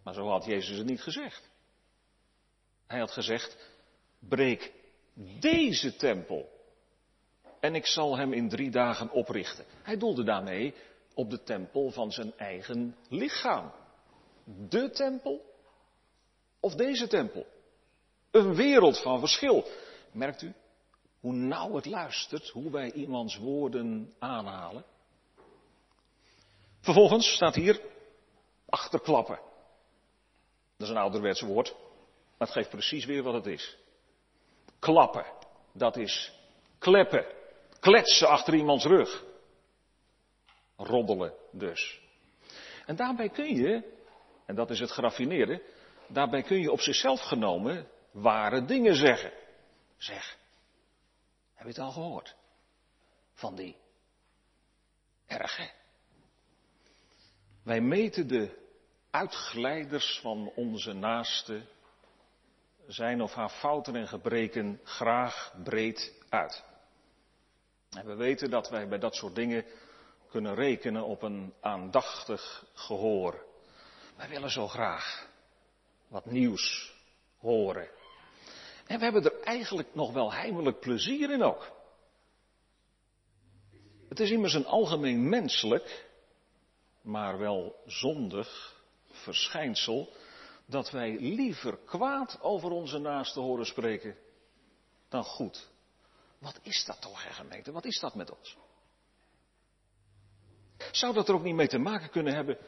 Maar 0.05 0.15
zo 0.15 0.29
had 0.29 0.45
Jezus 0.45 0.77
het 0.77 0.87
niet 0.87 1.03
gezegd. 1.03 1.51
Hij 2.87 2.99
had 2.99 3.11
gezegd, 3.11 3.57
breek 4.19 4.73
deze 5.41 5.97
tempel 5.97 6.49
en 7.61 7.75
ik 7.75 7.87
zal 7.87 8.17
hem 8.17 8.33
in 8.33 8.49
drie 8.49 8.71
dagen 8.71 9.11
oprichten. 9.11 9.65
Hij 9.83 9.97
doelde 9.97 10.25
daarmee 10.25 10.75
op 11.15 11.31
de 11.31 11.43
tempel 11.43 11.91
van 11.91 12.13
zijn 12.13 12.33
eigen 12.37 12.97
lichaam. 13.09 13.73
De 14.69 14.91
tempel 14.91 15.55
of 16.61 16.75
deze 16.75 17.07
tempel? 17.07 17.47
Een 18.31 18.55
wereld 18.55 19.03
van 19.03 19.21
verschil. 19.21 19.67
Merkt 20.13 20.43
u 20.43 20.55
hoe 21.21 21.33
nauw 21.33 21.75
het 21.75 21.87
luistert, 21.87 22.49
hoe 22.49 22.71
wij 22.71 22.93
iemands 22.93 23.37
woorden 23.37 24.15
aanhalen? 24.19 24.85
Vervolgens 26.81 27.35
staat 27.35 27.55
hier 27.55 27.81
achterklappen. 28.69 29.41
Dat 30.77 30.89
is 30.89 30.95
een 30.95 31.01
ouderwets 31.01 31.41
woord, 31.41 31.75
maar 32.39 32.49
het 32.49 32.57
geeft 32.57 32.71
precies 32.71 33.05
weer 33.05 33.23
wat 33.23 33.35
het 33.35 33.47
is. 33.47 33.77
Klappen, 34.79 35.25
dat 35.73 35.97
is 35.97 36.33
kleppen, 36.79 37.27
kletsen 37.81 38.29
achter 38.29 38.55
iemands 38.55 38.85
rug. 38.85 39.25
Roddelen 40.77 41.35
dus. 41.53 42.01
En 42.87 42.97
daarbij 42.97 43.29
kun 43.29 43.55
je, 43.55 43.97
en 44.47 44.55
dat 44.55 44.71
is 44.71 44.81
het 44.81 44.91
graffineerde, 44.91 45.63
daarbij 46.09 46.43
kun 46.43 46.61
je 46.61 46.73
op 46.73 46.81
zichzelf 46.81 47.21
genomen 47.21 47.89
ware 48.21 48.65
dingen 48.65 48.95
zeggen. 48.95 49.33
Zeg, 49.97 50.39
heb 51.55 51.67
je 51.67 51.73
het 51.73 51.79
al 51.79 51.93
gehoord? 51.93 52.37
Van 53.35 53.55
die 53.55 53.77
erge. 55.27 55.71
Wij 57.63 57.81
meten 57.81 58.29
de 58.29 58.67
uitglijders 59.11 60.19
van 60.23 60.53
onze 60.55 60.93
naaste, 60.93 61.63
zijn 62.87 63.23
of 63.23 63.35
haar 63.35 63.49
fouten 63.49 63.97
en 63.97 64.09
gebreken 64.09 64.81
graag 64.85 65.55
breed 65.65 66.13
uit. 66.29 66.65
En 67.91 68.07
we 68.07 68.15
weten 68.15 68.51
dat 68.51 68.69
wij 68.69 68.89
bij 68.89 68.99
dat 68.99 69.15
soort 69.15 69.35
dingen 69.35 69.65
kunnen 70.31 70.55
rekenen 70.55 71.05
op 71.05 71.23
een 71.23 71.55
aandachtig 71.61 72.65
gehoor. 72.75 73.47
Wij 74.17 74.29
willen 74.29 74.51
zo 74.51 74.69
graag 74.69 75.29
wat 76.09 76.27
nieuws 76.27 76.95
horen. 77.39 77.89
En 78.89 78.99
we 78.99 79.05
hebben 79.05 79.25
er 79.25 79.41
eigenlijk 79.41 79.95
nog 79.95 80.13
wel 80.13 80.33
heimelijk 80.33 80.81
plezier 80.81 81.31
in 81.31 81.43
ook. 81.43 81.71
Het 84.09 84.21
is 84.21 84.31
immers 84.31 84.55
een 84.55 84.67
algemeen 84.67 85.29
menselijk, 85.29 86.09
maar 87.01 87.39
wel 87.39 87.83
zondig 87.87 88.77
verschijnsel 89.11 90.13
dat 90.67 90.91
wij 90.91 91.17
liever 91.21 91.79
kwaad 91.85 92.39
over 92.41 92.71
onze 92.71 92.99
naasten 92.99 93.43
horen 93.43 93.67
spreken 93.67 94.17
dan 95.09 95.25
goed. 95.25 95.69
Wat 96.39 96.59
is 96.63 96.85
dat 96.85 97.01
toch, 97.01 97.25
hè, 97.25 97.33
gemeente? 97.33 97.73
Wat 97.73 97.85
is 97.85 98.01
dat 98.01 98.15
met 98.15 98.37
ons? 98.39 98.57
Zou 100.91 101.15
dat 101.15 101.29
er 101.29 101.35
ook 101.35 101.43
niet 101.43 101.55
mee 101.55 101.69
te 101.69 101.79
maken 101.79 102.11
kunnen 102.11 102.35
hebben 102.35 102.59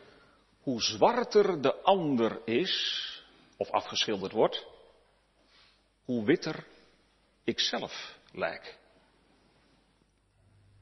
hoe 0.62 0.82
zwarter 0.82 1.62
de 1.62 1.82
ander 1.82 2.40
is, 2.44 3.04
of 3.56 3.70
afgeschilderd 3.70 4.32
wordt, 4.32 4.66
hoe 6.10 6.24
witter 6.24 6.66
ik 7.44 7.60
zelf 7.60 8.18
lijk. 8.32 8.78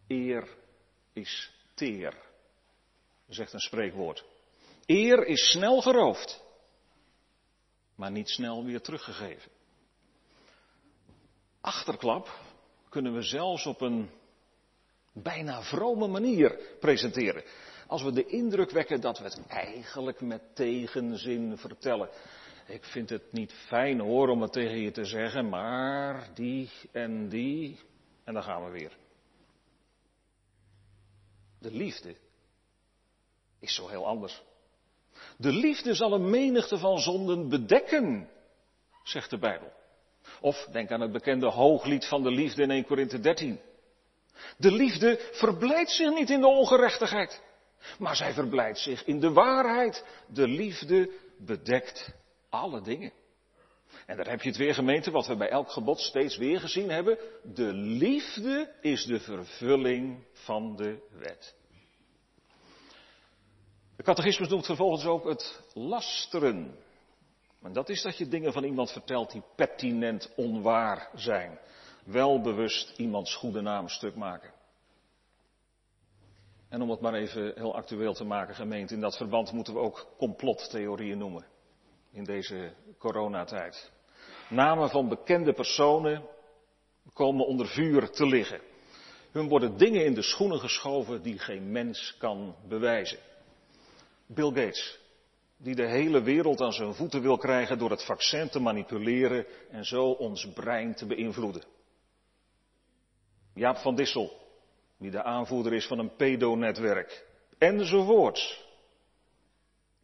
Eer 0.06 0.48
is 1.12 1.52
teer, 1.74 2.14
zegt 3.28 3.52
een 3.52 3.60
spreekwoord. 3.60 4.24
Eer 4.86 5.26
is 5.26 5.50
snel 5.50 5.80
geroofd, 5.80 6.42
maar 7.94 8.10
niet 8.10 8.28
snel 8.28 8.64
weer 8.64 8.80
teruggegeven. 8.80 9.50
Achterklap 11.60 12.40
kunnen 12.88 13.14
we 13.14 13.22
zelfs 13.22 13.66
op 13.66 13.80
een 13.80 14.10
bijna 15.12 15.62
vrome 15.62 16.06
manier 16.06 16.60
presenteren. 16.80 17.44
Als 17.86 18.02
we 18.02 18.12
de 18.12 18.26
indruk 18.26 18.70
wekken 18.70 19.00
dat 19.00 19.18
we 19.18 19.24
het 19.24 19.46
eigenlijk 19.46 20.20
met 20.20 20.42
tegenzin 20.54 21.58
vertellen. 21.58 22.08
Ik 22.68 22.84
vind 22.84 23.10
het 23.10 23.32
niet 23.32 23.52
fijn 23.52 24.00
hoor 24.00 24.28
om 24.28 24.42
het 24.42 24.52
tegen 24.52 24.78
je 24.78 24.90
te 24.90 25.04
zeggen, 25.04 25.48
maar 25.48 26.28
die 26.34 26.70
en 26.92 27.28
die. 27.28 27.78
En 28.24 28.34
dan 28.34 28.42
gaan 28.42 28.64
we 28.64 28.70
weer. 28.70 28.96
De 31.58 31.70
liefde 31.70 32.16
is 33.60 33.74
zo 33.74 33.88
heel 33.88 34.06
anders. 34.06 34.42
De 35.36 35.52
liefde 35.52 35.94
zal 35.94 36.12
een 36.12 36.30
menigte 36.30 36.78
van 36.78 36.98
zonden 36.98 37.48
bedekken, 37.48 38.30
zegt 39.02 39.30
de 39.30 39.38
Bijbel. 39.38 39.72
Of 40.40 40.68
denk 40.72 40.90
aan 40.90 41.00
het 41.00 41.12
bekende 41.12 41.50
hooglied 41.50 42.06
van 42.06 42.22
de 42.22 42.30
liefde 42.30 42.62
in 42.62 42.70
1 42.70 42.84
Korinthe 42.84 43.20
13. 43.20 43.60
De 44.56 44.72
liefde 44.72 45.28
verblijdt 45.32 45.90
zich 45.90 46.14
niet 46.14 46.30
in 46.30 46.40
de 46.40 46.46
ongerechtigheid, 46.46 47.42
maar 47.98 48.16
zij 48.16 48.32
verblijdt 48.32 48.78
zich 48.78 49.04
in 49.04 49.20
de 49.20 49.32
waarheid. 49.32 50.04
De 50.26 50.48
liefde 50.48 51.10
bedekt 51.38 52.16
alle 52.48 52.80
dingen. 52.80 53.12
En 54.06 54.16
daar 54.16 54.28
heb 54.28 54.42
je 54.42 54.48
het 54.48 54.58
weer 54.58 54.74
gemeente, 54.74 55.10
wat 55.10 55.26
we 55.26 55.36
bij 55.36 55.48
elk 55.48 55.70
gebod 55.70 56.00
steeds 56.00 56.36
weer 56.36 56.60
gezien 56.60 56.90
hebben. 56.90 57.18
De 57.42 57.72
liefde 57.72 58.74
is 58.80 59.04
de 59.04 59.20
vervulling 59.20 60.26
van 60.32 60.76
de 60.76 60.98
wet. 61.10 61.56
De 63.96 64.02
catechismus 64.02 64.48
noemt 64.48 64.66
vervolgens 64.66 65.04
ook 65.04 65.24
het 65.24 65.62
lasteren. 65.74 66.78
En 67.62 67.72
dat 67.72 67.88
is 67.88 68.02
dat 68.02 68.18
je 68.18 68.28
dingen 68.28 68.52
van 68.52 68.64
iemand 68.64 68.92
vertelt 68.92 69.32
die 69.32 69.42
pertinent 69.56 70.32
onwaar 70.36 71.10
zijn. 71.14 71.58
Wel 72.04 72.40
bewust 72.40 72.98
iemands 72.98 73.36
goede 73.36 73.60
naam 73.60 73.88
stuk 73.88 74.14
maken. 74.14 74.52
En 76.68 76.82
om 76.82 76.90
het 76.90 77.00
maar 77.00 77.14
even 77.14 77.52
heel 77.54 77.74
actueel 77.74 78.14
te 78.14 78.24
maken, 78.24 78.54
gemeente, 78.54 78.94
in 78.94 79.00
dat 79.00 79.16
verband 79.16 79.52
moeten 79.52 79.74
we 79.74 79.80
ook 79.80 80.06
complottheorieën 80.16 81.18
noemen. 81.18 81.46
In 82.10 82.24
deze 82.24 82.72
coronatijd. 82.98 83.90
Namen 84.48 84.90
van 84.90 85.08
bekende 85.08 85.52
personen 85.52 86.22
komen 87.12 87.46
onder 87.46 87.66
vuur 87.66 88.10
te 88.10 88.26
liggen. 88.26 88.60
Hun 89.30 89.48
worden 89.48 89.76
dingen 89.76 90.04
in 90.04 90.14
de 90.14 90.22
schoenen 90.22 90.60
geschoven 90.60 91.22
die 91.22 91.38
geen 91.38 91.72
mens 91.72 92.16
kan 92.18 92.56
bewijzen. 92.68 93.18
Bill 94.26 94.46
Gates, 94.46 94.98
die 95.56 95.74
de 95.74 95.86
hele 95.86 96.22
wereld 96.22 96.60
aan 96.60 96.72
zijn 96.72 96.94
voeten 96.94 97.22
wil 97.22 97.36
krijgen 97.36 97.78
door 97.78 97.90
het 97.90 98.04
vaccin 98.04 98.48
te 98.48 98.60
manipuleren 98.60 99.46
en 99.70 99.84
zo 99.84 100.10
ons 100.10 100.48
brein 100.52 100.94
te 100.94 101.06
beïnvloeden. 101.06 101.62
Jaap 103.54 103.76
van 103.76 103.94
Dissel, 103.94 104.32
die 104.98 105.10
de 105.10 105.22
aanvoerder 105.22 105.72
is 105.72 105.86
van 105.86 105.98
een 105.98 106.16
pedonetwerk, 106.16 107.26
enzovoorts. 107.58 108.66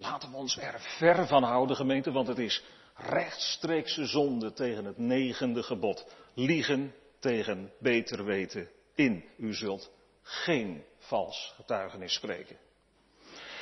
Laten 0.05 0.31
we 0.31 0.37
ons 0.37 0.59
er 0.59 0.81
ver 0.81 1.27
van 1.27 1.43
houden, 1.43 1.77
gemeente, 1.77 2.13
want 2.13 2.29
het 2.29 2.39
is 2.39 2.65
rechtstreekse 2.95 4.07
zonde 4.07 4.53
tegen 4.53 4.85
het 4.85 4.99
negende 4.99 5.63
gebod. 5.63 6.07
Liegen 6.35 6.95
tegen 7.19 7.73
beter 7.79 8.25
weten 8.25 8.69
in. 8.95 9.25
U 9.37 9.55
zult 9.55 9.91
geen 10.23 10.85
vals 10.99 11.53
getuigenis 11.57 12.15
spreken. 12.15 12.57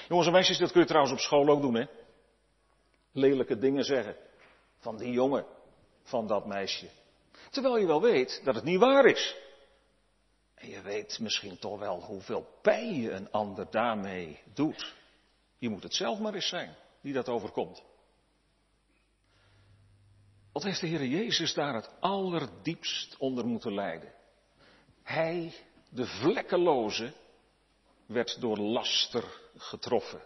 Jongens 0.08 0.26
en 0.26 0.32
meisjes, 0.32 0.58
dat 0.58 0.72
kun 0.72 0.80
je 0.80 0.86
trouwens 0.86 1.14
op 1.14 1.20
school 1.20 1.48
ook 1.48 1.62
doen, 1.62 1.74
hè? 1.74 1.84
Lelijke 3.12 3.58
dingen 3.58 3.84
zeggen. 3.84 4.16
Van 4.78 4.96
die 4.96 5.12
jongen, 5.12 5.46
van 6.02 6.26
dat 6.26 6.46
meisje. 6.46 6.88
Terwijl 7.50 7.76
je 7.76 7.86
wel 7.86 8.00
weet 8.00 8.40
dat 8.44 8.54
het 8.54 8.64
niet 8.64 8.78
waar 8.78 9.04
is. 9.04 9.36
En 10.54 10.68
je 10.68 10.82
weet 10.82 11.18
misschien 11.20 11.58
toch 11.58 11.78
wel 11.78 12.00
hoeveel 12.00 12.46
pijn 12.62 12.94
je 12.94 13.10
een 13.10 13.30
ander 13.30 13.66
daarmee 13.70 14.40
doet. 14.54 15.00
Je 15.62 15.68
moet 15.68 15.82
het 15.82 15.94
zelf 15.94 16.18
maar 16.18 16.34
eens 16.34 16.48
zijn 16.48 16.76
die 17.02 17.12
dat 17.12 17.28
overkomt. 17.28 17.82
Wat 20.52 20.62
heeft 20.62 20.80
de 20.80 20.86
Heer 20.86 21.04
Jezus 21.04 21.54
daar 21.54 21.74
het 21.74 21.90
allerdiepst 22.00 23.16
onder 23.18 23.46
moeten 23.46 23.74
lijden? 23.74 24.12
Hij, 25.02 25.52
de 25.90 26.06
vlekkeloze, 26.06 27.12
werd 28.06 28.40
door 28.40 28.56
laster 28.56 29.24
getroffen. 29.56 30.20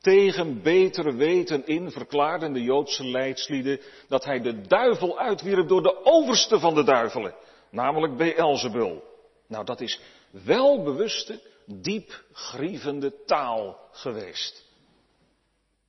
Tegen 0.00 0.62
beter 0.62 1.16
weten 1.16 1.66
in 1.66 1.90
verklaarden 1.90 2.52
de 2.52 2.62
Joodse 2.62 3.04
leidslieden 3.04 3.80
dat 4.08 4.24
hij 4.24 4.40
de 4.40 4.60
duivel 4.60 5.18
uitwierp 5.18 5.68
door 5.68 5.82
de 5.82 6.04
overste 6.04 6.58
van 6.58 6.74
de 6.74 6.84
duivelen, 6.84 7.34
namelijk 7.70 8.16
Beelzebul. 8.16 9.04
Nou, 9.46 9.64
dat 9.64 9.80
is 9.80 10.00
welbewuste, 10.30 11.40
diep 11.66 12.24
grievende 12.32 13.24
taal 13.24 13.88
geweest. 13.90 14.64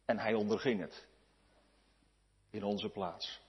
En 0.06 0.20
hij 0.20 0.34
onderging 0.34 0.80
het. 0.80 1.06
In 2.50 2.64
onze 2.64 2.90
plaats. 2.90 3.42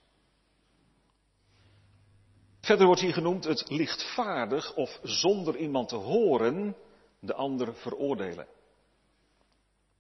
Verder 2.60 2.86
wordt 2.86 3.00
hier 3.00 3.12
genoemd 3.12 3.44
het 3.44 3.70
lichtvaardig 3.70 4.74
of 4.74 4.98
zonder 5.02 5.56
iemand 5.56 5.88
te 5.88 5.96
horen 5.96 6.76
de 7.20 7.34
ander 7.34 7.74
veroordelen. 7.74 8.46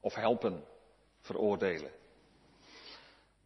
Of 0.00 0.14
helpen 0.14 0.64
veroordelen. 1.20 1.90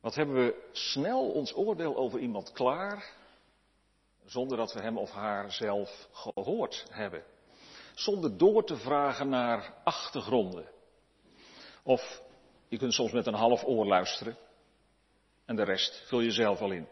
Wat 0.00 0.14
hebben 0.14 0.34
we 0.34 0.68
snel 0.72 1.30
ons 1.30 1.54
oordeel 1.54 1.96
over 1.96 2.20
iemand 2.20 2.52
klaar, 2.52 3.12
zonder 4.24 4.56
dat 4.56 4.72
we 4.72 4.80
hem 4.80 4.98
of 4.98 5.10
haar 5.10 5.52
zelf 5.52 6.08
gehoord 6.12 6.86
hebben. 6.90 7.24
Zonder 7.98 8.36
door 8.36 8.64
te 8.64 8.76
vragen 8.76 9.28
naar 9.28 9.74
achtergronden. 9.84 10.68
Of 11.82 12.22
je 12.68 12.78
kunt 12.78 12.94
soms 12.94 13.12
met 13.12 13.26
een 13.26 13.34
half 13.34 13.64
oor 13.64 13.86
luisteren 13.86 14.36
en 15.44 15.56
de 15.56 15.62
rest 15.62 16.02
vul 16.06 16.20
je 16.20 16.30
zelf 16.30 16.60
al 16.60 16.70
in. 16.70 16.88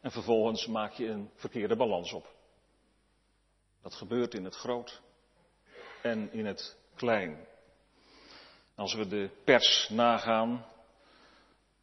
En 0.00 0.10
vervolgens 0.10 0.66
maak 0.66 0.92
je 0.92 1.06
een 1.06 1.30
verkeerde 1.34 1.76
balans 1.76 2.12
op. 2.12 2.34
Dat 3.82 3.94
gebeurt 3.94 4.34
in 4.34 4.44
het 4.44 4.54
groot 4.54 5.00
en 6.02 6.32
in 6.32 6.46
het 6.46 6.76
klein. 6.94 7.46
Als 8.74 8.94
we 8.94 9.06
de 9.06 9.30
pers 9.44 9.88
nagaan, 9.88 10.66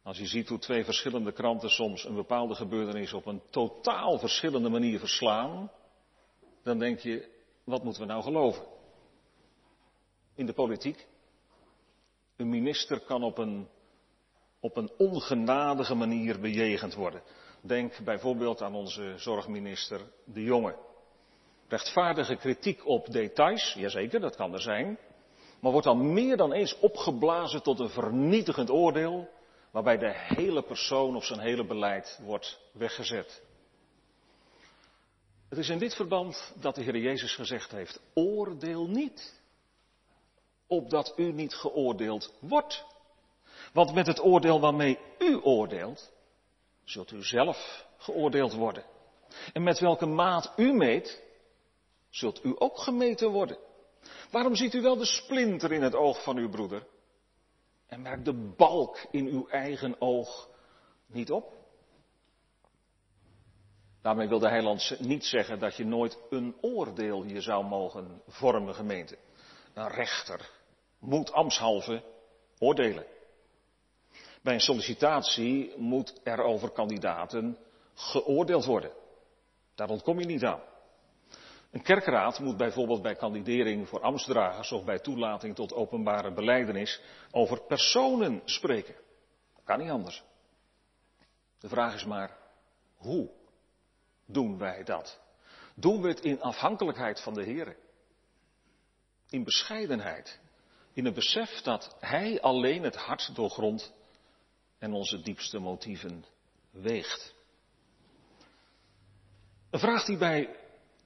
als 0.02 0.18
je 0.18 0.26
ziet 0.26 0.48
hoe 0.48 0.58
twee 0.58 0.84
verschillende 0.84 1.32
kranten 1.32 1.70
soms 1.70 2.04
een 2.04 2.14
bepaalde 2.14 2.54
gebeurtenis 2.54 3.12
op 3.12 3.26
een 3.26 3.42
totaal 3.50 4.18
verschillende 4.18 4.68
manier 4.68 4.98
verslaan, 4.98 5.70
dan 6.62 6.78
denk 6.78 6.98
je, 6.98 7.36
wat 7.68 7.82
moeten 7.82 8.02
we 8.02 8.08
nou 8.08 8.22
geloven? 8.22 8.64
In 10.34 10.46
de 10.46 10.52
politiek. 10.52 11.06
Een 12.36 12.48
minister 12.48 13.00
kan 13.00 13.22
op 13.22 13.38
een, 13.38 13.68
op 14.60 14.76
een 14.76 14.90
ongenadige 14.98 15.94
manier 15.94 16.40
bejegend 16.40 16.94
worden. 16.94 17.22
Denk 17.60 17.98
bijvoorbeeld 18.04 18.62
aan 18.62 18.74
onze 18.74 19.14
zorgminister 19.16 20.00
De 20.24 20.42
Jonge. 20.42 20.76
Rechtvaardige 21.68 22.36
kritiek 22.36 22.86
op 22.86 23.06
details, 23.06 23.74
jazeker, 23.74 24.20
dat 24.20 24.36
kan 24.36 24.52
er 24.52 24.60
zijn. 24.60 24.98
Maar 25.60 25.72
wordt 25.72 25.86
dan 25.86 26.12
meer 26.12 26.36
dan 26.36 26.52
eens 26.52 26.78
opgeblazen 26.78 27.62
tot 27.62 27.78
een 27.78 27.90
vernietigend 27.90 28.70
oordeel, 28.70 29.28
waarbij 29.70 29.98
de 29.98 30.12
hele 30.14 30.62
persoon 30.62 31.16
of 31.16 31.24
zijn 31.24 31.40
hele 31.40 31.66
beleid 31.66 32.20
wordt 32.24 32.60
weggezet. 32.72 33.42
Het 35.48 35.58
is 35.58 35.68
in 35.68 35.78
dit 35.78 35.94
verband 35.94 36.52
dat 36.60 36.74
de 36.74 36.82
Heer 36.82 36.96
Jezus 36.96 37.34
gezegd 37.34 37.70
heeft, 37.70 38.00
oordeel 38.14 38.86
niet, 38.86 39.40
opdat 40.66 41.12
u 41.16 41.32
niet 41.32 41.54
geoordeeld 41.54 42.32
wordt. 42.40 42.84
Want 43.72 43.94
met 43.94 44.06
het 44.06 44.20
oordeel 44.20 44.60
waarmee 44.60 44.98
u 45.18 45.40
oordeelt, 45.42 46.12
zult 46.84 47.10
u 47.10 47.24
zelf 47.24 47.86
geoordeeld 47.96 48.52
worden. 48.52 48.84
En 49.52 49.62
met 49.62 49.78
welke 49.78 50.06
maat 50.06 50.52
u 50.56 50.72
meet, 50.72 51.22
zult 52.10 52.44
u 52.44 52.54
ook 52.58 52.78
gemeten 52.78 53.30
worden. 53.30 53.58
Waarom 54.30 54.54
ziet 54.54 54.74
u 54.74 54.80
wel 54.80 54.96
de 54.96 55.04
splinter 55.04 55.72
in 55.72 55.82
het 55.82 55.94
oog 55.94 56.22
van 56.22 56.36
uw 56.36 56.48
broeder 56.48 56.86
en 57.86 58.02
merkt 58.02 58.24
de 58.24 58.52
balk 58.56 59.06
in 59.10 59.26
uw 59.26 59.48
eigen 59.48 60.00
oog 60.00 60.48
niet 61.06 61.30
op? 61.30 61.57
Daarmee 64.02 64.28
wil 64.28 64.38
de 64.38 64.48
heiland 64.48 64.96
niet 64.98 65.24
zeggen 65.24 65.58
dat 65.58 65.76
je 65.76 65.84
nooit 65.84 66.18
een 66.30 66.56
oordeel 66.60 67.24
je 67.24 67.40
zou 67.40 67.64
mogen 67.64 68.22
vormen, 68.26 68.74
gemeente. 68.74 69.18
Een 69.74 69.88
rechter 69.88 70.50
moet 70.98 71.32
ambtshalve 71.32 72.02
oordelen. 72.58 73.04
Bij 74.42 74.54
een 74.54 74.60
sollicitatie 74.60 75.72
moet 75.76 76.20
er 76.24 76.42
over 76.42 76.70
kandidaten 76.70 77.58
geoordeeld 77.94 78.64
worden. 78.64 78.90
Daar 79.74 79.88
ontkom 79.88 80.20
je 80.20 80.26
niet 80.26 80.44
aan. 80.44 80.60
Een 81.70 81.82
kerkraad 81.82 82.38
moet 82.38 82.56
bijvoorbeeld 82.56 83.02
bij 83.02 83.14
kandidering 83.14 83.88
voor 83.88 84.00
ambtsdragers 84.00 84.72
of 84.72 84.84
bij 84.84 84.98
toelating 84.98 85.54
tot 85.54 85.72
openbare 85.74 86.32
beleidenis 86.32 87.00
over 87.30 87.62
personen 87.62 88.42
spreken. 88.44 88.94
Dat 89.54 89.64
kan 89.64 89.78
niet 89.78 89.90
anders. 89.90 90.22
De 91.58 91.68
vraag 91.68 91.94
is 91.94 92.04
maar, 92.04 92.36
hoe 92.96 93.30
doen 94.28 94.58
wij 94.58 94.84
dat? 94.84 95.20
Doen 95.74 96.02
we 96.02 96.08
het 96.08 96.20
in 96.20 96.40
afhankelijkheid 96.40 97.20
van 97.20 97.34
de 97.34 97.42
Heer? 97.42 97.76
In 99.28 99.44
bescheidenheid? 99.44 100.40
In 100.92 101.04
het 101.04 101.14
besef 101.14 101.60
dat 101.60 101.96
Hij 102.00 102.40
alleen 102.40 102.82
het 102.82 102.96
hart 102.96 103.34
doorgrondt 103.34 103.92
en 104.78 104.92
onze 104.92 105.20
diepste 105.20 105.58
motieven 105.58 106.24
weegt. 106.70 107.34
Een 109.70 109.78
vraag 109.78 110.04
die 110.04 110.16
bij 110.16 110.56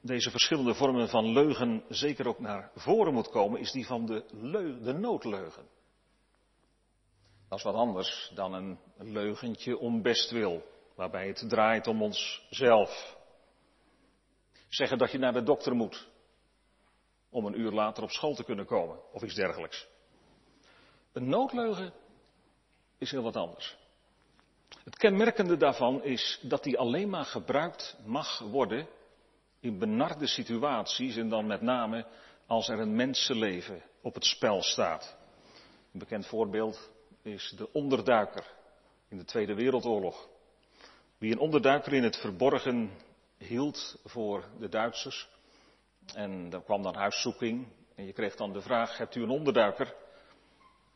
deze 0.01 0.31
verschillende 0.31 0.75
vormen 0.75 1.09
van 1.09 1.33
leugen 1.33 1.85
zeker 1.89 2.27
ook 2.27 2.39
naar 2.39 2.71
voren 2.75 3.13
moet 3.13 3.31
komen, 3.31 3.61
is 3.61 3.73
die 3.73 3.87
van 3.87 4.07
de, 4.07 4.25
de 4.83 4.93
noodleugen. 4.93 5.67
Dat 7.49 7.59
is 7.59 7.65
wat 7.65 7.75
anders 7.75 8.33
dan 8.35 8.53
een 8.53 8.79
leugentje 8.97 9.79
om 9.79 10.03
bestwil, 10.03 10.63
waarbij 11.03 11.27
het 11.27 11.45
draait 11.49 11.87
om 11.87 12.03
onszelf. 12.03 13.17
Zeggen 14.69 14.99
dat 14.99 15.11
je 15.11 15.19
naar 15.19 15.33
de 15.33 15.43
dokter 15.43 15.75
moet 15.75 16.09
om 17.31 17.47
een 17.47 17.61
uur 17.61 17.71
later 17.71 18.03
op 18.03 18.11
school 18.11 18.35
te 18.35 18.45
kunnen 18.45 18.67
komen, 18.67 19.13
of 19.13 19.23
iets 19.23 19.35
dergelijks. 19.35 19.87
Een 21.13 21.29
noodleugen 21.29 21.93
is 22.99 23.11
heel 23.11 23.23
wat 23.23 23.37
anders. 23.37 23.77
Het 24.85 24.97
kenmerkende 24.97 25.57
daarvan 25.57 26.03
is 26.03 26.39
dat 26.43 26.63
die 26.63 26.79
alleen 26.79 27.09
maar 27.09 27.25
gebruikt 27.25 27.97
mag 28.05 28.39
worden 28.39 28.89
in 29.61 29.79
benarde 29.79 30.27
situaties 30.27 31.17
en 31.17 31.29
dan 31.29 31.47
met 31.47 31.61
name 31.61 32.07
als 32.47 32.69
er 32.69 32.79
een 32.79 32.95
mensenleven 32.95 33.83
op 34.03 34.15
het 34.15 34.25
spel 34.25 34.63
staat. 34.63 35.17
Een 35.93 35.99
bekend 35.99 36.27
voorbeeld 36.27 36.91
is 37.23 37.55
de 37.57 37.73
onderduiker 37.73 38.47
in 39.09 39.17
de 39.17 39.25
Tweede 39.25 39.55
Wereldoorlog. 39.55 40.31
Wie 41.23 41.33
een 41.33 41.39
onderduiker 41.39 41.93
in 41.93 42.03
het 42.03 42.17
verborgen 42.17 42.91
hield 43.39 43.97
voor 44.05 44.45
de 44.59 44.69
Duitsers. 44.69 45.29
En 46.15 46.49
er 46.53 46.63
kwam 46.63 46.83
dan 46.83 46.95
huiszoeking 46.95 47.67
En 47.95 48.07
je 48.07 48.13
kreeg 48.13 48.37
dan 48.37 48.53
de 48.53 48.61
vraag, 48.61 48.99
hebt 48.99 49.15
u 49.15 49.23
een 49.23 49.31
onderduiker? 49.31 49.95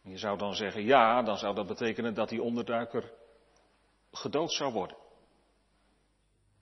En 0.05 0.11
je 0.11 0.19
zou 0.19 0.39
dan 0.39 0.55
zeggen 0.55 0.85
ja, 0.85 1.23
dan 1.23 1.37
zou 1.37 1.55
dat 1.55 1.67
betekenen 1.67 2.15
dat 2.15 2.29
die 2.29 2.43
onderduiker 2.43 3.12
gedood 4.12 4.53
zou 4.53 4.73
worden. 4.73 4.97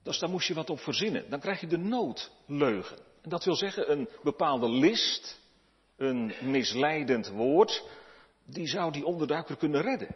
Dus 0.03 0.19
daar 0.19 0.29
moest 0.29 0.47
je 0.47 0.53
wat 0.53 0.69
op 0.69 0.79
verzinnen. 0.79 1.29
Dan 1.29 1.39
krijg 1.39 1.59
je 1.59 1.67
de 1.67 1.77
noodleugen. 1.77 2.97
En 3.21 3.29
dat 3.29 3.43
wil 3.43 3.55
zeggen 3.55 3.91
een 3.91 4.09
bepaalde 4.23 4.69
list, 4.69 5.39
een 5.97 6.33
misleidend 6.41 7.27
woord, 7.27 7.83
die 8.43 8.67
zou 8.67 8.91
die 8.91 9.05
onderduiker 9.05 9.57
kunnen 9.57 9.81
redden. 9.81 10.15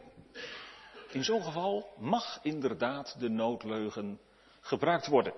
In 1.11 1.23
zo'n 1.23 1.43
geval 1.43 1.89
mag 1.97 2.39
inderdaad 2.41 3.19
de 3.19 3.29
noodleugen 3.29 4.19
gebruikt 4.61 5.07
worden. 5.07 5.33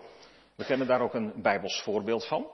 We 0.55 0.65
kennen 0.65 0.87
daar 0.87 1.01
ook 1.01 1.13
een 1.13 1.41
bijbels 1.41 1.81
voorbeeld 1.81 2.25
van. 2.27 2.47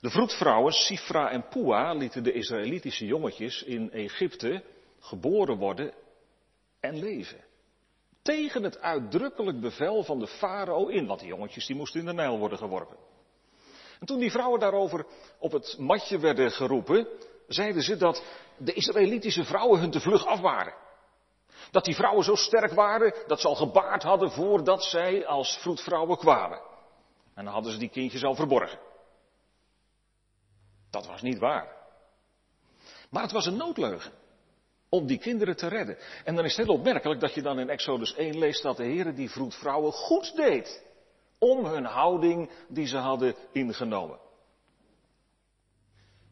De 0.00 0.10
vroedvrouwen 0.10 0.72
Sifra 0.72 1.30
en 1.30 1.48
Pua 1.48 1.92
lieten 1.92 2.22
de 2.22 2.32
Israëlitische 2.32 3.06
jongetjes 3.06 3.62
in 3.62 3.90
Egypte 3.90 4.64
geboren 5.00 5.56
worden 5.56 5.94
en 6.80 6.98
leven. 6.98 7.44
Tegen 8.22 8.62
het 8.62 8.80
uitdrukkelijk 8.80 9.60
bevel 9.60 10.02
van 10.02 10.18
de 10.18 10.26
farao 10.26 10.86
in, 10.86 11.06
want 11.06 11.20
die 11.20 11.28
jongetjes 11.28 11.66
die 11.66 11.76
moesten 11.76 12.00
in 12.00 12.06
de 12.06 12.12
Nijl 12.12 12.38
worden 12.38 12.58
geworpen. 12.58 12.96
En 14.00 14.06
toen 14.06 14.18
die 14.18 14.30
vrouwen 14.30 14.60
daarover 14.60 15.06
op 15.38 15.52
het 15.52 15.76
matje 15.78 16.18
werden 16.18 16.50
geroepen, 16.50 17.08
zeiden 17.46 17.82
ze 17.82 17.96
dat 17.96 18.24
de 18.56 18.72
Israëlitische 18.72 19.44
vrouwen 19.44 19.80
hun 19.80 19.90
te 19.90 20.00
vlug 20.00 20.26
af 20.26 20.40
waren. 20.40 20.74
Dat 21.70 21.84
die 21.84 21.94
vrouwen 21.94 22.24
zo 22.24 22.34
sterk 22.34 22.72
waren 22.72 23.14
dat 23.26 23.40
ze 23.40 23.48
al 23.48 23.54
gebaard 23.54 24.02
hadden 24.02 24.30
voordat 24.30 24.84
zij 24.84 25.26
als 25.26 25.56
vroedvrouwen 25.56 26.18
kwamen. 26.18 26.60
En 27.34 27.44
dan 27.44 27.52
hadden 27.52 27.72
ze 27.72 27.78
die 27.78 27.88
kindjes 27.88 28.24
al 28.24 28.34
verborgen. 28.34 28.78
Dat 30.90 31.06
was 31.06 31.22
niet 31.22 31.38
waar. 31.38 31.76
Maar 33.10 33.22
het 33.22 33.32
was 33.32 33.46
een 33.46 33.56
noodleugen. 33.56 34.12
Om 34.88 35.06
die 35.06 35.18
kinderen 35.18 35.56
te 35.56 35.68
redden. 35.68 35.98
En 36.24 36.34
dan 36.34 36.44
is 36.44 36.56
het 36.56 36.66
heel 36.66 36.74
opmerkelijk 36.74 37.20
dat 37.20 37.34
je 37.34 37.42
dan 37.42 37.58
in 37.58 37.68
Exodus 37.68 38.14
1 38.14 38.38
leest 38.38 38.62
dat 38.62 38.76
de 38.76 38.84
Heer 38.84 39.14
die 39.14 39.30
vroedvrouwen 39.30 39.92
goed 39.92 40.36
deed. 40.36 40.84
Om 41.38 41.64
hun 41.64 41.84
houding 41.84 42.50
die 42.68 42.86
ze 42.86 42.96
hadden 42.96 43.34
ingenomen. 43.52 44.18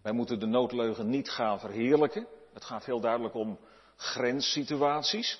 Wij 0.03 0.13
moeten 0.13 0.41
de 0.41 0.47
noodleugen 0.47 1.09
niet 1.09 1.31
gaan 1.31 1.61
verheerlijken. 1.61 2.27
Het 2.53 2.65
gaat 2.65 2.85
heel 2.85 3.01
duidelijk 3.01 3.35
om 3.35 3.59
grenssituaties. 4.01 5.39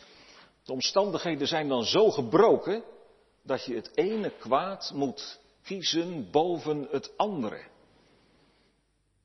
De 0.65 0.73
omstandigheden 0.73 1.47
zijn 1.47 1.69
dan 1.69 1.85
zo 1.85 2.11
gebroken 2.11 2.85
dat 3.43 3.65
je 3.65 3.75
het 3.75 3.97
ene 3.97 4.31
kwaad 4.31 4.93
moet 4.95 5.41
kiezen 5.63 6.31
boven 6.31 6.89
het 6.91 7.17
andere. 7.17 7.63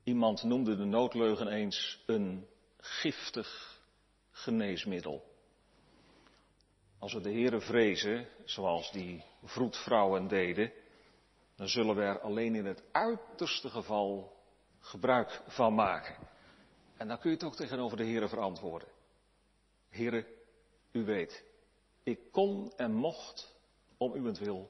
Iemand 0.04 0.44
noemde 0.44 0.76
de 0.76 0.86
noodleugen 0.86 1.48
eens 1.48 2.04
een 2.06 2.48
giftig 2.78 3.80
geneesmiddel. 4.32 5.24
Als 7.00 7.14
we 7.14 7.22
de 7.22 7.30
Heeren 7.30 7.62
vrezen, 7.62 8.28
zoals 8.46 8.92
die 8.92 9.24
vroedvrouwen 9.44 10.28
deden, 10.28 10.72
dan 11.56 11.68
zullen 11.68 11.96
we 11.96 12.02
er 12.02 12.20
alleen 12.20 12.56
in 12.56 12.66
het 12.66 12.84
uiterste 12.92 13.70
geval 13.70 14.36
gebruik 14.80 15.42
van 15.48 15.76
maken. 15.76 16.16
En 16.98 17.08
dan 17.08 17.20
kun 17.20 17.30
je 17.30 17.36
het 17.36 17.46
ook 17.46 17.56
tegenover 17.56 17.98
de 17.98 18.04
Heeren 18.04 18.30
verantwoorden. 18.30 18.95
Heren, 19.96 20.26
u 20.92 21.06
weet, 21.06 21.44
ik 22.04 22.20
kon 22.32 22.74
en 22.76 22.94
mocht 22.94 23.56
om 23.98 24.16
uwentwil 24.16 24.70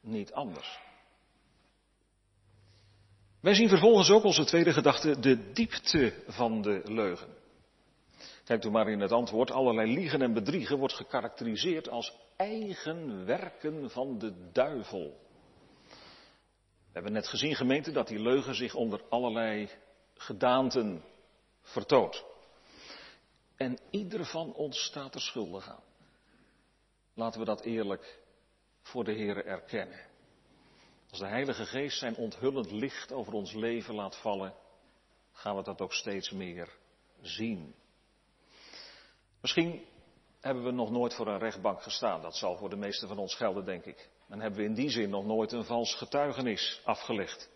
niet 0.00 0.32
anders. 0.32 0.78
Wij 3.40 3.54
zien 3.54 3.68
vervolgens 3.68 4.10
ook 4.10 4.24
onze 4.24 4.44
tweede 4.44 4.72
gedachte 4.72 5.20
de 5.20 5.52
diepte 5.52 6.22
van 6.26 6.62
de 6.62 6.80
leugen. 6.84 7.28
Kijkt 8.44 8.64
u 8.64 8.70
maar 8.70 8.88
in 8.88 9.00
het 9.00 9.12
antwoord, 9.12 9.50
allerlei 9.50 9.92
liegen 9.92 10.22
en 10.22 10.32
bedriegen 10.32 10.78
wordt 10.78 10.94
gekarakteriseerd 10.94 11.88
als 11.88 12.16
eigen 12.36 13.24
werken 13.26 13.90
van 13.90 14.18
de 14.18 14.50
duivel. 14.52 15.20
We 15.88 16.92
hebben 16.92 17.12
net 17.12 17.28
gezien, 17.28 17.54
gemeente, 17.54 17.92
dat 17.92 18.08
die 18.08 18.20
leugen 18.20 18.54
zich 18.54 18.74
onder 18.74 19.02
allerlei 19.08 19.68
gedaanten 20.14 21.04
vertoont. 21.60 22.28
En 23.60 23.78
ieder 23.90 24.26
van 24.26 24.54
ons 24.54 24.84
staat 24.84 25.14
er 25.14 25.20
schuldig 25.20 25.68
aan. 25.68 25.82
Laten 27.14 27.40
we 27.40 27.46
dat 27.46 27.60
eerlijk 27.60 28.22
voor 28.82 29.04
de 29.04 29.12
Heer 29.12 29.46
erkennen. 29.46 30.00
Als 31.10 31.18
de 31.18 31.26
Heilige 31.26 31.64
Geest 31.64 31.98
zijn 31.98 32.16
onthullend 32.16 32.70
licht 32.70 33.12
over 33.12 33.32
ons 33.32 33.52
leven 33.52 33.94
laat 33.94 34.16
vallen, 34.16 34.54
gaan 35.32 35.56
we 35.56 35.62
dat 35.62 35.80
ook 35.80 35.92
steeds 35.92 36.30
meer 36.30 36.76
zien. 37.20 37.74
Misschien 39.40 39.84
hebben 40.40 40.64
we 40.64 40.70
nog 40.70 40.90
nooit 40.90 41.14
voor 41.14 41.26
een 41.26 41.38
rechtbank 41.38 41.82
gestaan. 41.82 42.22
Dat 42.22 42.36
zal 42.36 42.56
voor 42.56 42.70
de 42.70 42.76
meesten 42.76 43.08
van 43.08 43.18
ons 43.18 43.34
gelden, 43.34 43.64
denk 43.64 43.84
ik. 43.84 44.10
En 44.28 44.40
hebben 44.40 44.60
we 44.60 44.66
in 44.66 44.74
die 44.74 44.90
zin 44.90 45.10
nog 45.10 45.24
nooit 45.24 45.52
een 45.52 45.64
vals 45.64 45.94
getuigenis 45.94 46.80
afgelegd. 46.84 47.50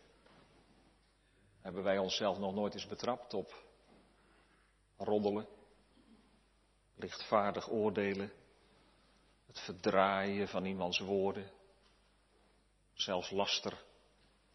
Hebben 1.60 1.82
wij 1.82 1.98
onszelf 1.98 2.38
nog 2.38 2.54
nooit 2.54 2.74
eens 2.74 2.86
betrapt 2.86 3.34
op 3.34 3.54
roddelen, 4.96 5.46
lichtvaardig 6.94 7.70
oordelen, 7.70 8.32
het 9.46 9.60
verdraaien 9.60 10.48
van 10.48 10.64
iemands 10.64 10.98
woorden. 10.98 11.50
Zelfs 12.92 13.30
laster 13.30 13.84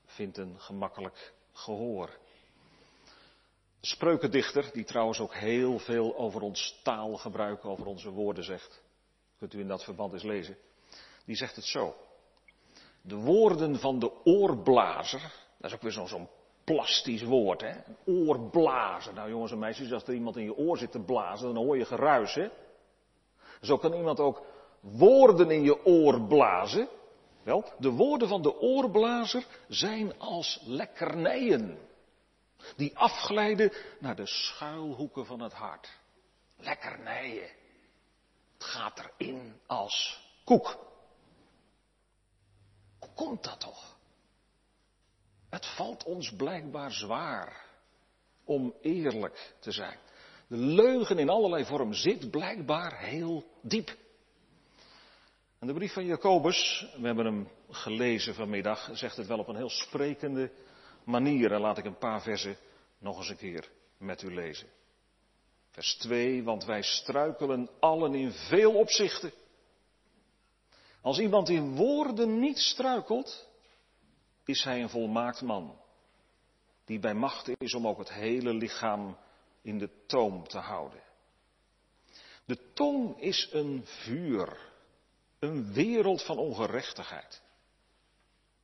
vindt 0.05 0.37
een 0.37 0.59
gemakkelijk 0.59 1.33
gehoor. 1.51 2.17
De 3.79 3.87
spreukendichter, 3.87 4.69
die 4.73 4.83
trouwens 4.83 5.19
ook 5.19 5.33
heel 5.33 5.79
veel 5.79 6.17
over 6.17 6.41
ons 6.41 6.79
taalgebruik, 6.83 7.65
over 7.65 7.85
onze 7.85 8.09
woorden 8.09 8.43
zegt, 8.43 8.81
kunt 9.37 9.53
u 9.53 9.59
in 9.59 9.67
dat 9.67 9.83
verband 9.83 10.13
eens 10.13 10.23
lezen, 10.23 10.57
die 11.25 11.35
zegt 11.35 11.55
het 11.55 11.65
zo. 11.65 11.95
De 13.01 13.15
woorden 13.15 13.79
van 13.79 13.99
de 13.99 14.25
oorblazer, 14.25 15.33
dat 15.57 15.69
is 15.69 15.75
ook 15.75 15.81
weer 15.81 15.91
zo'n 15.91 16.07
zo 16.07 16.29
plastisch 16.75 17.23
woord, 17.23 17.61
hè? 17.61 17.69
Een 17.69 17.97
oorblazer. 18.05 19.13
Nou 19.13 19.29
jongens 19.29 19.51
en 19.51 19.59
meisjes, 19.59 19.91
als 19.91 20.03
er 20.03 20.13
iemand 20.13 20.37
in 20.37 20.43
je 20.43 20.55
oor 20.55 20.77
zit 20.77 20.91
te 20.91 20.99
blazen, 20.99 21.53
dan 21.53 21.63
hoor 21.63 21.77
je 21.77 21.85
geruis, 21.85 22.33
hè? 22.33 22.49
Zo 23.61 23.77
kan 23.77 23.93
iemand 23.93 24.19
ook 24.19 24.41
woorden 24.79 25.51
in 25.51 25.61
je 25.61 25.85
oor 25.85 26.21
blazen. 26.21 26.89
Wel, 27.43 27.73
de 27.77 27.89
woorden 27.89 28.27
van 28.27 28.41
de 28.41 28.59
oorblazer 28.59 29.45
zijn 29.67 30.19
als 30.19 30.61
lekkernijen. 30.65 31.77
Die 32.75 32.97
afglijden 32.97 33.71
naar 33.99 34.15
de 34.15 34.27
schuilhoeken 34.27 35.25
van 35.25 35.39
het 35.39 35.53
hart. 35.53 35.89
Lekkernijen. 36.57 37.49
Het 38.53 38.63
gaat 38.63 39.03
erin 39.17 39.59
als 39.67 40.21
koek. 40.45 40.77
Hoe 42.99 43.09
komt 43.15 43.43
dat 43.43 43.59
toch? 43.59 43.97
Het 45.49 45.65
valt 45.65 46.03
ons 46.03 46.33
blijkbaar 46.35 46.91
zwaar 46.91 47.65
om 48.43 48.73
eerlijk 48.81 49.53
te 49.59 49.71
zijn. 49.71 49.97
De 50.47 50.57
leugen 50.57 51.19
in 51.19 51.29
allerlei 51.29 51.65
vorm 51.65 51.93
zit 51.93 52.31
blijkbaar 52.31 52.99
heel 52.99 53.43
diep. 53.61 53.97
En 55.59 55.67
de 55.67 55.73
brief 55.73 55.93
van 55.93 56.05
Jacobus, 56.05 56.87
we 56.97 57.05
hebben 57.05 57.25
hem 57.25 57.49
gelezen 57.69 58.35
vanmiddag, 58.35 58.89
zegt 58.93 59.17
het 59.17 59.27
wel 59.27 59.39
op 59.39 59.47
een 59.47 59.55
heel 59.55 59.69
sprekende 59.69 60.51
manier. 61.03 61.51
En 61.51 61.59
laat 61.59 61.77
ik 61.77 61.85
een 61.85 61.97
paar 61.97 62.21
versen 62.21 62.57
nog 62.97 63.17
eens 63.17 63.29
een 63.29 63.37
keer 63.37 63.69
met 63.97 64.21
u 64.21 64.33
lezen. 64.33 64.67
Vers 65.71 65.95
2, 65.95 66.43
want 66.43 66.65
wij 66.65 66.81
struikelen 66.81 67.69
allen 67.79 68.15
in 68.15 68.31
veel 68.31 68.73
opzichten. 68.73 69.31
Als 71.01 71.19
iemand 71.19 71.49
in 71.49 71.75
woorden 71.75 72.39
niet 72.39 72.57
struikelt, 72.57 73.48
is 74.49 74.63
hij 74.63 74.81
een 74.81 74.89
volmaakt 74.89 75.41
man, 75.41 75.79
die 76.85 76.99
bij 76.99 77.13
macht 77.13 77.49
is 77.57 77.73
om 77.73 77.87
ook 77.87 77.97
het 77.97 78.13
hele 78.13 78.53
lichaam 78.53 79.17
in 79.61 79.77
de 79.77 79.89
toom 80.05 80.47
te 80.47 80.57
houden. 80.57 81.01
De 82.45 82.73
tong 82.73 83.21
is 83.21 83.49
een 83.51 83.85
vuur, 83.85 84.71
een 85.39 85.73
wereld 85.73 86.23
van 86.23 86.37
ongerechtigheid. 86.37 87.41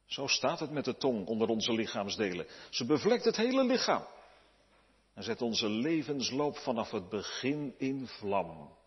Zo 0.05 0.27
staat 0.27 0.59
het 0.59 0.71
met 0.71 0.85
de 0.85 0.97
tong 0.97 1.27
onder 1.27 1.47
onze 1.47 1.73
lichaamsdelen. 1.73 2.47
Ze 2.69 2.85
bevlekt 2.85 3.25
het 3.25 3.35
hele 3.35 3.63
lichaam 3.63 4.05
en 5.13 5.23
zet 5.23 5.41
onze 5.41 5.69
levensloop 5.69 6.57
vanaf 6.57 6.91
het 6.91 7.09
begin 7.09 7.73
in 7.77 8.07
vlam. 8.07 8.77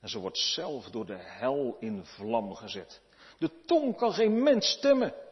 En 0.00 0.08
ze 0.08 0.18
wordt 0.18 0.38
zelf 0.38 0.90
door 0.90 1.06
de 1.06 1.18
hel 1.18 1.76
in 1.80 2.04
vlam 2.04 2.54
gezet. 2.54 3.00
De 3.38 3.50
tong 3.64 3.96
kan 3.96 4.12
geen 4.12 4.42
mens 4.42 4.66
stemmen. 4.66 5.23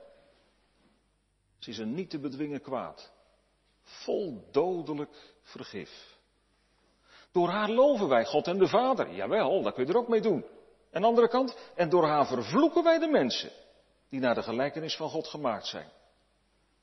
Ze 1.63 1.71
is 1.71 1.79
een 1.79 1.95
niet 1.95 2.11
te 2.11 2.19
bedwingen 2.19 2.61
kwaad. 2.61 3.13
Vol 3.83 4.49
dodelijk 4.51 5.35
vergif. 5.43 6.17
Door 7.33 7.49
haar 7.49 7.71
loven 7.71 8.09
wij 8.09 8.25
God 8.25 8.47
en 8.47 8.59
de 8.59 8.69
Vader. 8.69 9.15
Jawel, 9.15 9.63
daar 9.63 9.73
kun 9.73 9.85
je 9.87 9.93
er 9.93 9.99
ook 9.99 10.09
mee 10.09 10.21
doen. 10.21 10.45
En 10.91 11.01
de 11.01 11.07
andere 11.07 11.29
kant, 11.29 11.57
en 11.75 11.89
door 11.89 12.07
haar 12.07 12.27
vervloeken 12.27 12.83
wij 12.83 12.99
de 12.99 13.07
mensen 13.07 13.51
die 14.09 14.21
naar 14.21 14.35
de 14.35 14.43
gelijkenis 14.43 14.97
van 14.97 15.09
God 15.09 15.27
gemaakt 15.27 15.67
zijn. 15.67 15.89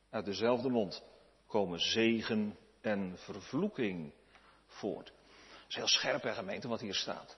Uit 0.09 0.25
dezelfde 0.25 0.69
mond 0.69 1.03
komen 1.47 1.79
zegen 1.79 2.57
en 2.81 3.13
vervloeking 3.17 4.13
voort. 4.65 5.05
Dat 5.05 5.67
is 5.67 5.75
heel 5.75 5.87
scherp, 5.87 6.23
hè, 6.23 6.33
gemeente, 6.33 6.67
wat 6.67 6.79
hier 6.79 6.95
staat. 6.95 7.37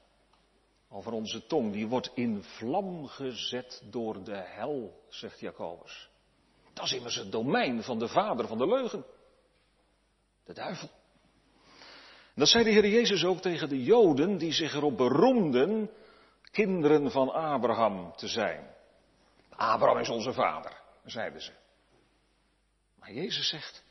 Over 0.89 1.11
onze 1.11 1.45
tong, 1.45 1.73
die 1.73 1.87
wordt 1.87 2.11
in 2.13 2.43
vlam 2.43 3.07
gezet 3.07 3.81
door 3.89 4.23
de 4.23 4.37
hel, 4.37 5.03
zegt 5.09 5.39
Jacobus. 5.39 6.10
Dat 6.81 6.89
is 6.89 6.95
immers 6.95 7.15
het 7.15 7.31
domein 7.31 7.83
van 7.83 7.99
de 7.99 8.07
vader 8.07 8.47
van 8.47 8.57
de 8.57 8.67
leugen. 8.67 9.05
De 10.45 10.53
duivel. 10.53 10.89
dat 12.35 12.47
zei 12.47 12.63
de 12.63 12.69
Heer 12.69 12.87
Jezus 12.87 13.25
ook 13.25 13.41
tegen 13.41 13.69
de 13.69 13.83
Joden 13.83 14.37
die 14.37 14.51
zich 14.51 14.73
erop 14.73 14.97
beroemden 14.97 15.89
kinderen 16.51 17.11
van 17.11 17.29
Abraham 17.29 18.13
te 18.15 18.27
zijn. 18.27 18.75
Abraham 19.49 19.97
is 19.97 20.09
onze 20.09 20.33
vader, 20.33 20.81
zeiden 21.05 21.41
ze. 21.41 21.51
Maar 22.99 23.13
Jezus 23.13 23.49
zegt, 23.49 23.83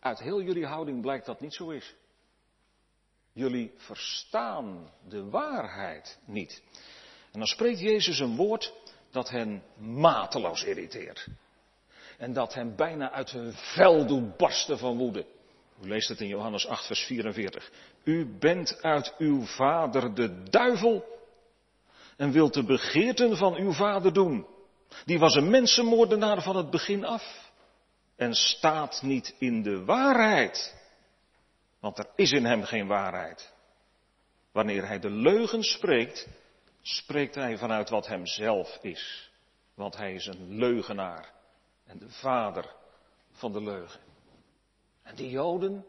uit 0.00 0.18
heel 0.18 0.42
jullie 0.42 0.66
houding 0.66 1.00
blijkt 1.00 1.26
dat 1.26 1.40
niet 1.40 1.54
zo 1.54 1.70
is. 1.70 1.94
Jullie 3.32 3.72
verstaan 3.76 4.90
de 5.08 5.30
waarheid 5.30 6.18
niet. 6.24 6.62
En 7.32 7.38
dan 7.38 7.48
spreekt 7.48 7.80
Jezus 7.80 8.18
een 8.18 8.36
woord 8.36 8.72
dat 9.10 9.28
hen 9.28 9.62
mateloos 9.76 10.64
irriteert. 10.64 11.28
En 12.18 12.32
dat 12.32 12.54
hen 12.54 12.76
bijna 12.76 13.10
uit 13.10 13.30
hun 13.30 13.52
vel 13.52 14.06
doet 14.06 14.36
barsten 14.36 14.78
van 14.78 14.96
woede. 14.96 15.26
U 15.82 15.88
leest 15.88 16.08
het 16.08 16.20
in 16.20 16.28
Johannes 16.28 16.66
8, 16.66 16.86
vers 16.86 17.00
44. 17.00 17.70
U 18.04 18.36
bent 18.38 18.82
uit 18.82 19.14
uw 19.18 19.44
vader 19.44 20.14
de 20.14 20.42
duivel 20.42 21.04
en 22.16 22.32
wilt 22.32 22.54
de 22.54 22.64
begeerten 22.64 23.36
van 23.36 23.54
uw 23.54 23.72
vader 23.72 24.12
doen. 24.12 24.46
Die 25.04 25.18
was 25.18 25.34
een 25.34 25.50
mensenmoordenaar 25.50 26.42
van 26.42 26.56
het 26.56 26.70
begin 26.70 27.04
af 27.04 27.52
en 28.16 28.34
staat 28.34 29.02
niet 29.02 29.34
in 29.38 29.62
de 29.62 29.84
waarheid. 29.84 30.74
Want 31.80 31.98
er 31.98 32.08
is 32.14 32.32
in 32.32 32.44
hem 32.44 32.62
geen 32.62 32.86
waarheid. 32.86 33.54
Wanneer 34.52 34.86
hij 34.86 34.98
de 34.98 35.10
leugen 35.10 35.62
spreekt, 35.62 36.28
spreekt 36.82 37.34
hij 37.34 37.58
vanuit 37.58 37.88
wat 37.88 38.06
hem 38.06 38.26
zelf 38.26 38.78
is. 38.82 39.30
Want 39.74 39.96
hij 39.96 40.14
is 40.14 40.26
een 40.26 40.58
leugenaar 40.58 41.35
en 41.86 41.98
de 41.98 42.10
vader 42.10 42.74
van 43.30 43.52
de 43.52 43.62
leugen. 43.62 44.00
En 45.02 45.14
die 45.14 45.30
Joden, 45.30 45.86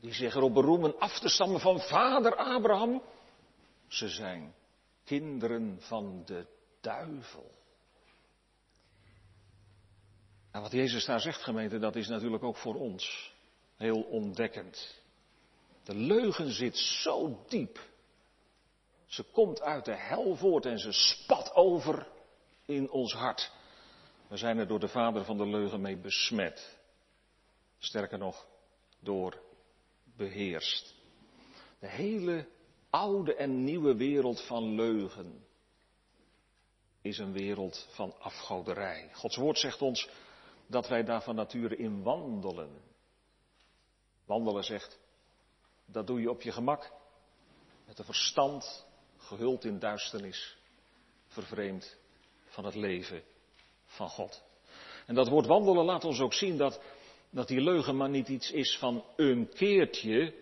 die 0.00 0.12
zich 0.12 0.34
erop 0.34 0.54
beroemen 0.54 0.98
af 0.98 1.18
te 1.18 1.28
stammen 1.28 1.60
van 1.60 1.80
vader 1.80 2.36
Abraham, 2.36 3.02
ze 3.88 4.08
zijn 4.08 4.54
kinderen 5.04 5.76
van 5.80 6.22
de 6.24 6.46
duivel. 6.80 7.50
En 10.50 10.60
wat 10.60 10.72
Jezus 10.72 11.04
daar 11.04 11.20
zegt, 11.20 11.42
gemeente, 11.42 11.78
dat 11.78 11.96
is 11.96 12.08
natuurlijk 12.08 12.42
ook 12.42 12.56
voor 12.56 12.74
ons 12.74 13.34
heel 13.76 14.02
ontdekkend. 14.02 15.00
De 15.84 15.94
leugen 15.94 16.52
zit 16.52 16.76
zo 16.76 17.44
diep. 17.48 17.80
Ze 19.06 19.22
komt 19.22 19.60
uit 19.60 19.84
de 19.84 19.96
hel 19.96 20.36
voort 20.36 20.66
en 20.66 20.78
ze 20.78 20.92
spat 20.92 21.54
over 21.54 22.06
in 22.66 22.90
ons 22.90 23.12
hart. 23.12 23.52
We 24.32 24.38
zijn 24.38 24.58
er 24.58 24.66
door 24.66 24.80
de 24.80 24.88
vader 24.88 25.24
van 25.24 25.36
de 25.36 25.46
leugen 25.46 25.80
mee 25.80 25.96
besmet. 25.96 26.78
Sterker 27.78 28.18
nog, 28.18 28.46
door 29.00 29.42
beheerst. 30.16 30.94
De 31.78 31.88
hele 31.88 32.48
oude 32.90 33.34
en 33.34 33.64
nieuwe 33.64 33.96
wereld 33.96 34.46
van 34.46 34.74
leugen 34.74 35.46
is 37.00 37.18
een 37.18 37.32
wereld 37.32 37.88
van 37.90 38.14
afgoderij. 38.18 39.10
Gods 39.12 39.36
woord 39.36 39.58
zegt 39.58 39.82
ons 39.82 40.08
dat 40.66 40.88
wij 40.88 41.04
daar 41.04 41.22
van 41.22 41.34
nature 41.34 41.76
in 41.76 42.02
wandelen. 42.02 42.82
Wandelen 44.24 44.64
zegt, 44.64 44.98
dat 45.86 46.06
doe 46.06 46.20
je 46.20 46.30
op 46.30 46.42
je 46.42 46.52
gemak, 46.52 46.92
met 47.86 47.98
een 47.98 48.04
verstand 48.04 48.86
gehuld 49.16 49.64
in 49.64 49.78
duisternis, 49.78 50.56
vervreemd 51.26 51.96
van 52.44 52.64
het 52.64 52.74
leven 52.74 53.30
van 53.92 54.08
God. 54.08 54.42
En 55.06 55.14
dat 55.14 55.28
woord 55.28 55.46
wandelen 55.46 55.84
laat 55.84 56.04
ons 56.04 56.20
ook 56.20 56.34
zien 56.34 56.56
dat, 56.56 56.80
dat 57.30 57.48
die 57.48 57.60
leugen 57.60 57.96
maar 57.96 58.08
niet 58.08 58.28
iets 58.28 58.50
is 58.50 58.78
van 58.78 59.04
een 59.16 59.48
keertje, 59.54 60.34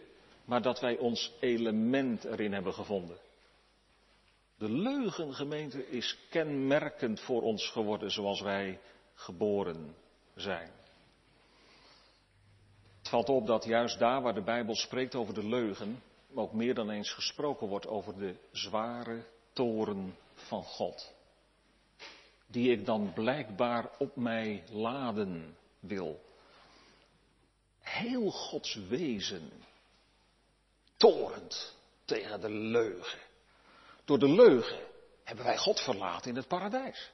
maar 0.44 0.62
dat 0.62 0.80
wij 0.80 0.96
ons 0.96 1.32
element 1.40 2.24
erin 2.24 2.52
hebben 2.52 2.74
gevonden. 2.74 3.16
De 4.58 4.70
leugengemeente 4.70 5.88
is 5.88 6.18
kenmerkend 6.30 7.20
voor 7.20 7.42
ons 7.42 7.70
geworden 7.70 8.10
zoals 8.10 8.40
wij 8.40 8.80
geboren 9.14 9.94
zijn. 10.34 10.70
Het 12.98 13.08
valt 13.08 13.28
op 13.28 13.46
dat 13.46 13.64
juist 13.64 13.98
daar 13.98 14.22
waar 14.22 14.34
de 14.34 14.42
Bijbel 14.42 14.74
spreekt 14.74 15.14
over 15.14 15.34
de 15.34 15.46
leugen, 15.46 16.02
ook 16.34 16.52
meer 16.52 16.74
dan 16.74 16.90
eens 16.90 17.12
gesproken 17.12 17.66
wordt 17.66 17.86
over 17.86 18.18
de 18.18 18.34
zware 18.52 19.24
toren 19.52 20.16
van 20.34 20.62
God. 20.62 21.14
Die 22.50 22.70
ik 22.70 22.86
dan 22.86 23.12
blijkbaar 23.12 23.90
op 23.98 24.16
mij 24.16 24.64
laden 24.70 25.56
wil. 25.80 26.20
Heel 27.80 28.30
Gods 28.30 28.74
wezen 28.74 29.50
torent 30.96 31.76
tegen 32.04 32.40
de 32.40 32.50
leugen. 32.50 33.18
Door 34.04 34.18
de 34.18 34.28
leugen 34.28 34.78
hebben 35.24 35.44
wij 35.44 35.56
God 35.56 35.80
verlaten 35.80 36.30
in 36.30 36.36
het 36.36 36.48
paradijs. 36.48 37.12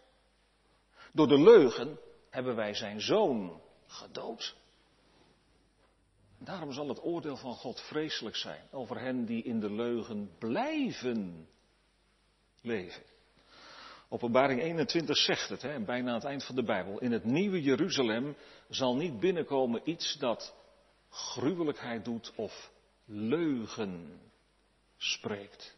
Door 1.12 1.28
de 1.28 1.40
leugen 1.40 1.98
hebben 2.30 2.54
wij 2.56 2.74
zijn 2.74 3.00
zoon 3.00 3.60
gedood. 3.86 4.56
Daarom 6.38 6.72
zal 6.72 6.88
het 6.88 7.02
oordeel 7.02 7.36
van 7.36 7.54
God 7.54 7.80
vreselijk 7.80 8.36
zijn 8.36 8.68
over 8.70 9.00
hen 9.00 9.24
die 9.24 9.42
in 9.42 9.60
de 9.60 9.70
leugen 9.70 10.30
blijven 10.38 11.48
leven. 12.60 13.02
Openbaring 14.08 14.60
21 14.60 15.16
zegt 15.16 15.48
het, 15.48 15.62
hè, 15.62 15.80
bijna 15.80 16.08
aan 16.08 16.14
het 16.14 16.24
eind 16.24 16.44
van 16.44 16.54
de 16.54 16.62
Bijbel. 16.62 16.98
In 16.98 17.12
het 17.12 17.24
nieuwe 17.24 17.62
Jeruzalem 17.62 18.36
zal 18.68 18.96
niet 18.96 19.20
binnenkomen 19.20 19.80
iets 19.84 20.16
dat 20.18 20.54
gruwelijkheid 21.10 22.04
doet 22.04 22.32
of 22.36 22.70
leugen 23.04 24.20
spreekt. 24.96 25.76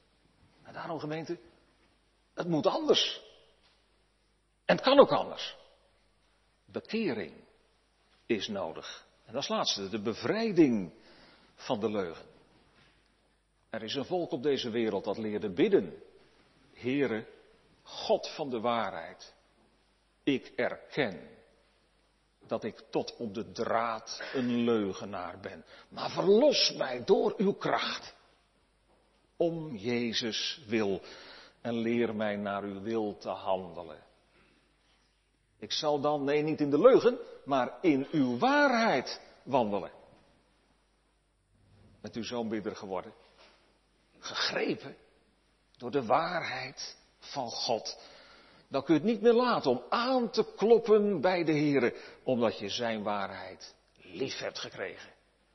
En 0.62 0.72
daarom 0.72 0.98
gemeente, 0.98 1.38
het 2.34 2.48
moet 2.48 2.66
anders. 2.66 3.20
En 4.64 4.76
het 4.76 4.84
kan 4.84 4.98
ook 4.98 5.12
anders. 5.12 5.56
Bekering 6.64 7.32
is 8.26 8.48
nodig. 8.48 9.06
En 9.24 9.36
is 9.36 9.48
laatste, 9.48 9.88
de 9.88 10.00
bevrijding 10.00 10.92
van 11.54 11.80
de 11.80 11.90
leugen. 11.90 12.26
Er 13.70 13.82
is 13.82 13.94
een 13.94 14.04
volk 14.04 14.30
op 14.30 14.42
deze 14.42 14.70
wereld 14.70 15.04
dat 15.04 15.18
leerde 15.18 15.50
bidden. 15.50 16.02
Heere, 16.74 17.26
God 17.88 18.28
van 18.28 18.50
de 18.50 18.60
waarheid, 18.60 19.34
ik 20.22 20.52
erken 20.56 21.28
dat 22.46 22.64
ik 22.64 22.84
tot 22.90 23.16
op 23.16 23.34
de 23.34 23.52
draad 23.52 24.22
een 24.34 24.64
leugenaar 24.64 25.40
ben. 25.40 25.64
Maar 25.88 26.10
verlos 26.10 26.72
mij 26.72 27.04
door 27.04 27.34
uw 27.36 27.52
kracht. 27.52 28.14
Om 29.36 29.76
Jezus 29.76 30.64
wil. 30.66 31.02
En 31.60 31.74
leer 31.74 32.14
mij 32.14 32.36
naar 32.36 32.62
uw 32.62 32.80
wil 32.80 33.18
te 33.18 33.28
handelen. 33.28 34.02
Ik 35.58 35.72
zal 35.72 36.00
dan, 36.00 36.24
nee 36.24 36.42
niet 36.42 36.60
in 36.60 36.70
de 36.70 36.80
leugen, 36.80 37.18
maar 37.44 37.78
in 37.80 38.06
uw 38.10 38.38
waarheid 38.38 39.20
wandelen. 39.42 39.90
Bent 42.00 42.16
u 42.16 42.24
zo'n 42.24 42.48
bidder 42.48 42.76
geworden? 42.76 43.12
Gegrepen 44.18 44.96
door 45.76 45.90
de 45.90 46.04
waarheid 46.04 46.97
van 47.30 47.50
God. 47.50 47.98
Dan 48.68 48.82
kun 48.84 48.94
je 48.94 49.00
het 49.00 49.10
niet 49.10 49.20
meer 49.20 49.32
laten 49.32 49.70
om 49.70 49.82
aan 49.88 50.30
te 50.30 50.44
kloppen 50.56 51.20
bij 51.20 51.44
de 51.44 51.52
Heer, 51.52 51.94
omdat 52.22 52.58
je 52.58 52.68
zijn 52.68 53.02
waarheid 53.02 53.74
lief 53.96 54.38
hebt 54.38 54.58
gekregen. 54.58 55.10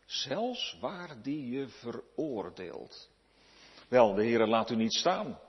Zelfs 0.05 0.77
waar 0.81 1.21
die 1.21 1.49
je 1.49 1.67
veroordeelt. 1.67 3.09
Wel, 3.87 4.13
de 4.13 4.23
Heer 4.23 4.47
laat 4.47 4.69
u 4.69 4.75
niet 4.75 4.93
staan, 4.93 5.39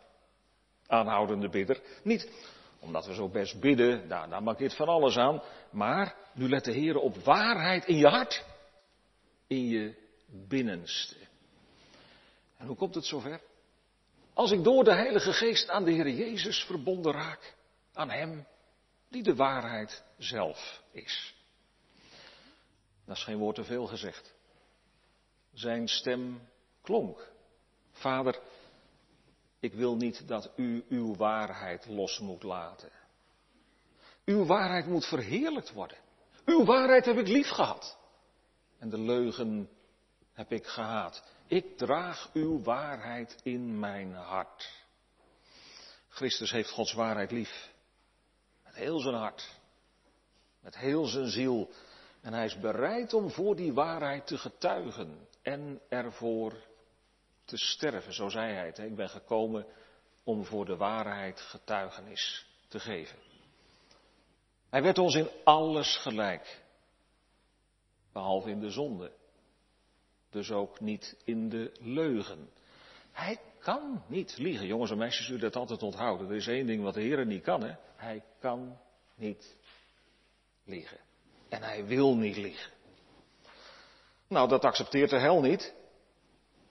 aanhoudende 0.87 1.48
bidder. 1.48 1.80
Niet 2.02 2.30
omdat 2.80 3.06
we 3.06 3.14
zo 3.14 3.28
best 3.28 3.60
bidden, 3.60 4.08
daar, 4.08 4.28
daar 4.28 4.42
markeert 4.42 4.74
van 4.74 4.88
alles 4.88 5.16
aan. 5.16 5.42
Maar 5.70 6.16
nu 6.32 6.48
let 6.48 6.64
de 6.64 6.72
Heer 6.72 6.96
op 6.96 7.16
waarheid 7.16 7.84
in 7.84 7.96
je 7.96 8.08
hart. 8.08 8.44
In 9.46 9.68
je 9.68 9.94
binnenste. 10.26 11.16
En 12.56 12.66
hoe 12.66 12.76
komt 12.76 12.94
het 12.94 13.04
zover? 13.04 13.40
Als 14.35 14.51
ik 14.51 14.64
door 14.64 14.85
de 14.85 14.94
Heilige 14.94 15.33
Geest 15.33 15.68
aan 15.68 15.85
de 15.85 15.90
Heer 15.90 16.09
Jezus 16.09 16.64
verbonden 16.64 17.12
raak. 17.12 17.55
Aan 17.92 18.11
Hem 18.11 18.47
die 19.09 19.23
de 19.23 19.35
waarheid 19.35 20.05
zelf 20.18 20.83
is. 20.92 21.35
Dat 23.05 23.16
is 23.16 23.23
geen 23.23 23.38
woord 23.38 23.55
te 23.55 23.64
veel 23.64 23.87
gezegd. 23.87 24.35
Zijn 25.53 25.88
stem 25.88 26.49
klonk. 26.83 27.33
Vader, 27.92 28.40
ik 29.61 29.73
wil 29.73 29.97
niet 29.97 30.29
dat 30.29 30.51
u 30.57 30.85
uw 30.88 31.16
waarheid 31.16 31.87
los 31.87 32.18
moet 32.18 32.42
laten. 32.42 32.90
Uw 34.25 34.44
waarheid 34.44 34.87
moet 34.87 35.07
verheerlijkt 35.07 35.73
worden. 35.73 35.99
Uw 36.44 36.64
waarheid 36.64 37.05
heb 37.05 37.16
ik 37.16 37.29
lief 37.29 37.49
gehad. 37.49 37.99
En 38.79 38.90
de 38.90 38.99
leugen 38.99 39.68
heb 40.33 40.53
ik 40.53 40.66
gehaat. 40.66 41.23
Ik 41.46 41.76
draag 41.76 42.30
uw 42.33 42.62
waarheid 42.62 43.40
in 43.42 43.78
mijn 43.78 44.14
hart. 44.14 44.85
Christus 46.09 46.50
heeft 46.50 46.70
Gods 46.70 46.92
waarheid 46.92 47.30
lief. 47.30 47.72
Met 48.64 48.74
heel 48.74 49.00
zijn 49.00 49.14
hart. 49.14 49.61
Met 50.61 50.76
heel 50.76 51.04
zijn 51.04 51.28
ziel. 51.28 51.70
En 52.20 52.33
hij 52.33 52.44
is 52.44 52.59
bereid 52.59 53.14
om 53.14 53.30
voor 53.30 53.57
die 53.57 53.72
waarheid 53.72 54.26
te 54.26 54.38
getuigen. 54.38 55.28
En 55.42 55.80
ervoor 55.88 56.54
te 57.44 57.57
sterven. 57.57 58.12
Zo 58.12 58.28
zei 58.28 58.52
hij 58.52 58.66
het. 58.66 58.78
Ik 58.78 58.96
ben 58.96 59.09
gekomen 59.09 59.66
om 60.24 60.44
voor 60.44 60.64
de 60.64 60.76
waarheid 60.76 61.40
getuigenis 61.40 62.46
te 62.68 62.80
geven. 62.80 63.18
Hij 64.70 64.83
werd 64.83 64.98
ons 64.98 65.14
in 65.14 65.28
alles 65.44 65.96
gelijk. 65.96 66.62
Behalve 68.12 68.50
in 68.50 68.61
de 68.61 68.70
zonde. 68.70 69.12
Dus 70.35 70.51
ook 70.51 70.81
niet 70.81 71.16
in 71.25 71.49
de 71.49 71.73
leugen. 71.81 72.51
Hij 73.12 73.40
kan 73.59 74.03
niet 74.07 74.38
liegen. 74.38 74.66
Jongens 74.66 74.90
en 74.90 74.99
meisjes, 74.99 75.29
u 75.29 75.38
dat 75.38 75.57
altijd 75.57 75.83
onthouden. 75.83 76.29
Er 76.29 76.37
is 76.37 76.47
één 76.47 76.66
ding 76.66 76.83
wat 76.83 76.94
de 76.94 77.01
Heer 77.01 77.27
niet 77.27 77.42
kan, 77.42 77.62
hè. 77.62 77.75
Hij 77.97 78.23
kan 78.40 78.79
niet 79.14 79.57
liegen. 80.64 80.99
En 81.49 81.62
hij 81.62 81.85
wil 81.85 82.16
niet 82.16 82.37
liegen. 82.37 82.73
Nou, 84.29 84.49
dat 84.49 84.64
accepteert 84.64 85.11
de 85.11 85.18
hel 85.18 85.40
niet. 85.40 85.75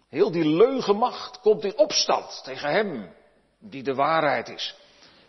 Heel 0.10 0.32
die 0.32 0.45
leugenmacht 0.45 1.39
komt 1.39 1.63
in 1.63 1.78
opstand 1.78 2.41
tegen 2.43 2.69
hem, 2.69 3.13
die 3.60 3.84
de 3.84 3.95
waarheid 3.95 4.49
is. 4.49 4.76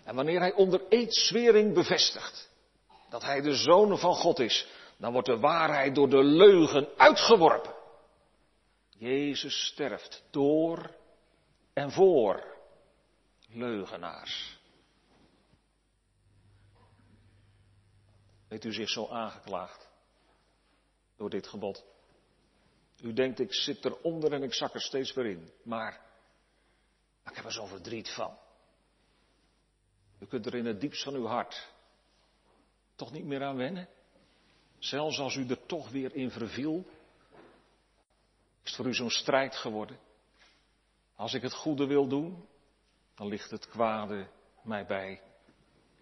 En 0.05 0.15
wanneer 0.15 0.41
hij 0.41 0.53
onder 0.53 0.83
eedzwering 0.89 1.75
bevestigt 1.75 2.51
dat 3.11 3.23
hij 3.23 3.41
de 3.41 3.55
zoon 3.55 3.99
van 3.99 4.15
God 4.15 4.39
is, 4.39 4.67
dan 4.97 5.13
wordt 5.13 5.29
de 5.29 5.39
waarheid 5.39 5.95
door 5.95 6.09
de 6.09 6.25
leugen 6.25 6.89
uitgeworpen. 6.97 7.74
Jezus 8.99 9.67
sterft 9.67 10.25
door 10.31 10.97
en 11.73 11.91
voor 11.91 12.57
leugenaars. 13.49 14.59
Heeft 18.49 18.65
u 18.65 18.73
zich 18.73 18.89
zo 18.89 19.09
aangeklaagd 19.09 19.89
door 21.17 21.31
dit 21.31 21.47
gebod? 21.47 21.85
U 23.01 23.13
denkt, 23.13 23.41
ik 23.41 23.55
zit 23.55 23.85
eronder 23.85 24.33
en 24.33 24.43
ik 24.43 24.55
zak 24.55 24.75
er 24.75 24.81
steeds 24.81 25.13
weer 25.13 25.27
in. 25.27 25.51
Maar, 25.63 26.01
ik 27.25 27.37
heb 27.37 27.45
er 27.45 27.53
zo'n 27.53 27.69
verdriet 27.69 28.11
van. 28.11 28.39
U 30.19 30.27
kunt 30.27 30.47
er 30.47 30.55
in 30.55 30.67
het 30.67 30.81
diepst 30.81 31.03
van 31.03 31.15
uw 31.15 31.27
hart 31.27 31.73
toch 32.95 33.13
niet 33.13 33.25
meer 33.25 33.43
aan 33.43 33.57
wennen. 33.57 33.89
Zelfs 34.79 35.19
als 35.19 35.35
u 35.35 35.49
er 35.49 35.67
toch 35.67 35.91
weer 35.91 36.15
in 36.15 36.31
verviel, 36.31 36.87
is 38.65 38.71
het 38.71 38.75
voor 38.75 38.87
u 38.87 38.95
zo'n 38.95 39.11
strijd 39.11 39.57
geworden. 39.57 39.99
Als 41.17 41.35
ik 41.35 41.43
het 41.43 41.55
goede 41.55 41.87
wil 41.87 42.09
doen, 42.09 42.49
dan 43.15 43.27
ligt 43.27 43.51
het 43.51 43.69
kwade 43.69 44.27
mij 44.63 44.87
bij. 44.87 45.21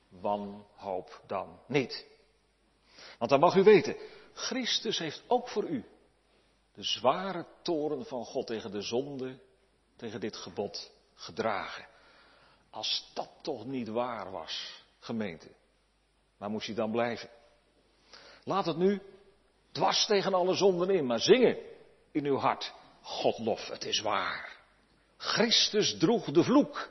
Wanhoop 0.08 1.22
dan 1.26 1.60
niet. 1.66 2.06
Want 3.18 3.30
dan 3.30 3.40
mag 3.40 3.54
u 3.54 3.62
weten, 3.62 3.96
Christus 4.32 4.98
heeft 4.98 5.22
ook 5.26 5.48
voor 5.48 5.64
u 5.64 5.84
de 6.74 6.82
zware 6.82 7.46
toren 7.62 8.06
van 8.06 8.24
God 8.24 8.46
tegen 8.46 8.70
de 8.70 8.82
zonde, 8.82 9.38
tegen 9.96 10.20
dit 10.20 10.36
gebod 10.36 10.92
gedragen. 11.14 11.86
Als 12.70 13.10
dat 13.14 13.30
toch 13.42 13.66
niet 13.66 13.88
waar 13.88 14.30
was, 14.30 14.84
gemeente, 14.98 15.48
waar 16.36 16.50
moest 16.50 16.66
je 16.66 16.74
dan 16.74 16.90
blijven? 16.90 17.30
Laat 18.44 18.66
het 18.66 18.76
nu 18.76 19.02
dwars 19.72 20.06
tegen 20.06 20.34
alle 20.34 20.54
zonden 20.54 20.90
in, 20.90 21.06
maar 21.06 21.20
zingen 21.20 21.71
in 22.12 22.24
uw 22.24 22.36
hart. 22.36 22.72
God 23.02 23.38
lof, 23.38 23.68
het 23.68 23.84
is 23.84 24.00
waar. 24.00 24.56
Christus 25.16 25.98
droeg 25.98 26.30
de 26.30 26.42
vloek 26.42 26.90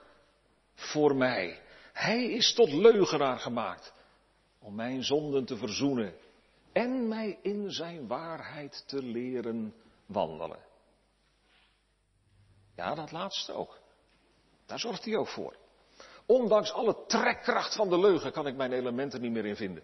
voor 0.75 1.15
mij. 1.15 1.61
Hij 1.93 2.23
is 2.31 2.53
tot 2.53 2.71
leugenaar 2.71 3.39
gemaakt 3.39 3.93
om 4.59 4.75
mijn 4.75 5.03
zonden 5.03 5.45
te 5.45 5.57
verzoenen 5.57 6.13
en 6.71 7.07
mij 7.07 7.39
in 7.41 7.71
zijn 7.71 8.07
waarheid 8.07 8.83
te 8.87 9.03
leren 9.03 9.73
wandelen. 10.05 10.59
Ja, 12.75 12.95
dat 12.95 13.11
laatste 13.11 13.53
ook. 13.53 13.79
Daar 14.65 14.79
zorgt 14.79 15.05
hij 15.05 15.15
ook 15.15 15.27
voor. 15.27 15.55
Ondanks 16.25 16.71
alle 16.71 17.05
trekkracht 17.07 17.75
van 17.75 17.89
de 17.89 17.99
leugen 17.99 18.31
kan 18.31 18.47
ik 18.47 18.55
mijn 18.55 18.71
elementen 18.71 19.21
niet 19.21 19.31
meer 19.31 19.45
in 19.45 19.55
vinden. 19.55 19.83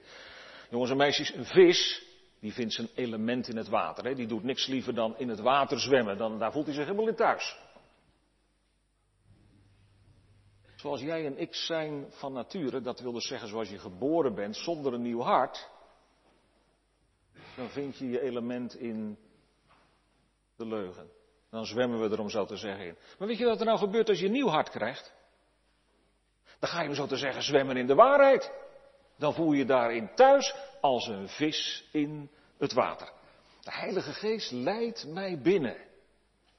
Jongens 0.69 0.91
en 0.91 0.97
meisjes, 0.97 1.34
een 1.34 1.45
vis, 1.45 2.07
die 2.39 2.54
vindt 2.54 2.73
zijn 2.73 2.89
element 2.95 3.47
in 3.47 3.58
het 3.58 3.69
water. 3.69 4.04
Hè? 4.04 4.15
Die 4.15 4.28
doet 4.28 4.43
niks 4.43 4.67
liever 4.67 4.93
dan 4.93 5.17
in 5.17 5.30
het 5.30 5.39
water 5.39 5.80
zwemmen. 5.80 6.17
Dan, 6.17 6.39
daar 6.39 6.52
voelt 6.52 6.65
hij 6.65 6.76
zich 6.76 6.86
helemaal 6.86 7.08
in 7.08 7.15
thuis. 7.15 7.58
Zoals 10.76 11.02
jij 11.02 11.26
en 11.26 11.38
ik 11.38 11.56
zijn 11.56 12.06
van 12.10 12.34
nature, 12.34 12.82
dat 12.82 13.00
wil 13.00 13.12
dus 13.12 13.28
zeggen 13.28 13.47
zoals 13.47 13.69
je 13.69 13.80
geboren 13.80 14.36
bent 14.36 14.56
zonder 14.56 14.93
een 14.93 15.02
nieuw 15.02 15.21
hart, 15.21 15.69
dan 17.56 17.69
vind 17.69 17.97
je 17.97 18.10
je 18.10 18.21
element 18.21 18.76
in 18.76 19.17
de 20.56 20.65
leugen. 20.65 21.10
Dan 21.50 21.65
zwemmen 21.65 22.00
we 22.00 22.10
er 22.10 22.19
om 22.19 22.30
zo 22.30 22.45
te 22.45 22.58
zeggen 22.58 22.86
in. 22.86 22.97
Maar 23.19 23.28
weet 23.28 23.38
je 23.38 23.45
wat 23.45 23.60
er 23.60 23.65
nou 23.65 23.78
gebeurt 23.78 24.10
als 24.10 24.19
je 24.19 24.26
een 24.26 24.32
nieuw 24.32 24.47
hart 24.47 24.69
krijgt? 24.69 25.13
Dan 26.60 26.69
ga 26.69 26.82
je 26.82 26.89
om 26.89 26.95
zo 26.95 27.06
te 27.06 27.17
zeggen 27.17 27.43
zwemmen 27.43 27.78
in 27.78 27.88
de 27.88 27.95
waarheid. 27.95 28.52
Dan 29.17 29.34
voel 29.34 29.52
je 29.52 29.65
daarin 29.65 30.10
thuis 30.15 30.56
als 30.88 31.08
een 31.08 31.30
vis 31.30 31.84
in 31.91 32.30
het 32.58 32.73
water. 32.73 33.12
De 33.62 33.71
Heilige 33.71 34.13
Geest 34.13 34.52
leidt 34.52 35.08
mij 35.08 35.41
binnen 35.41 35.78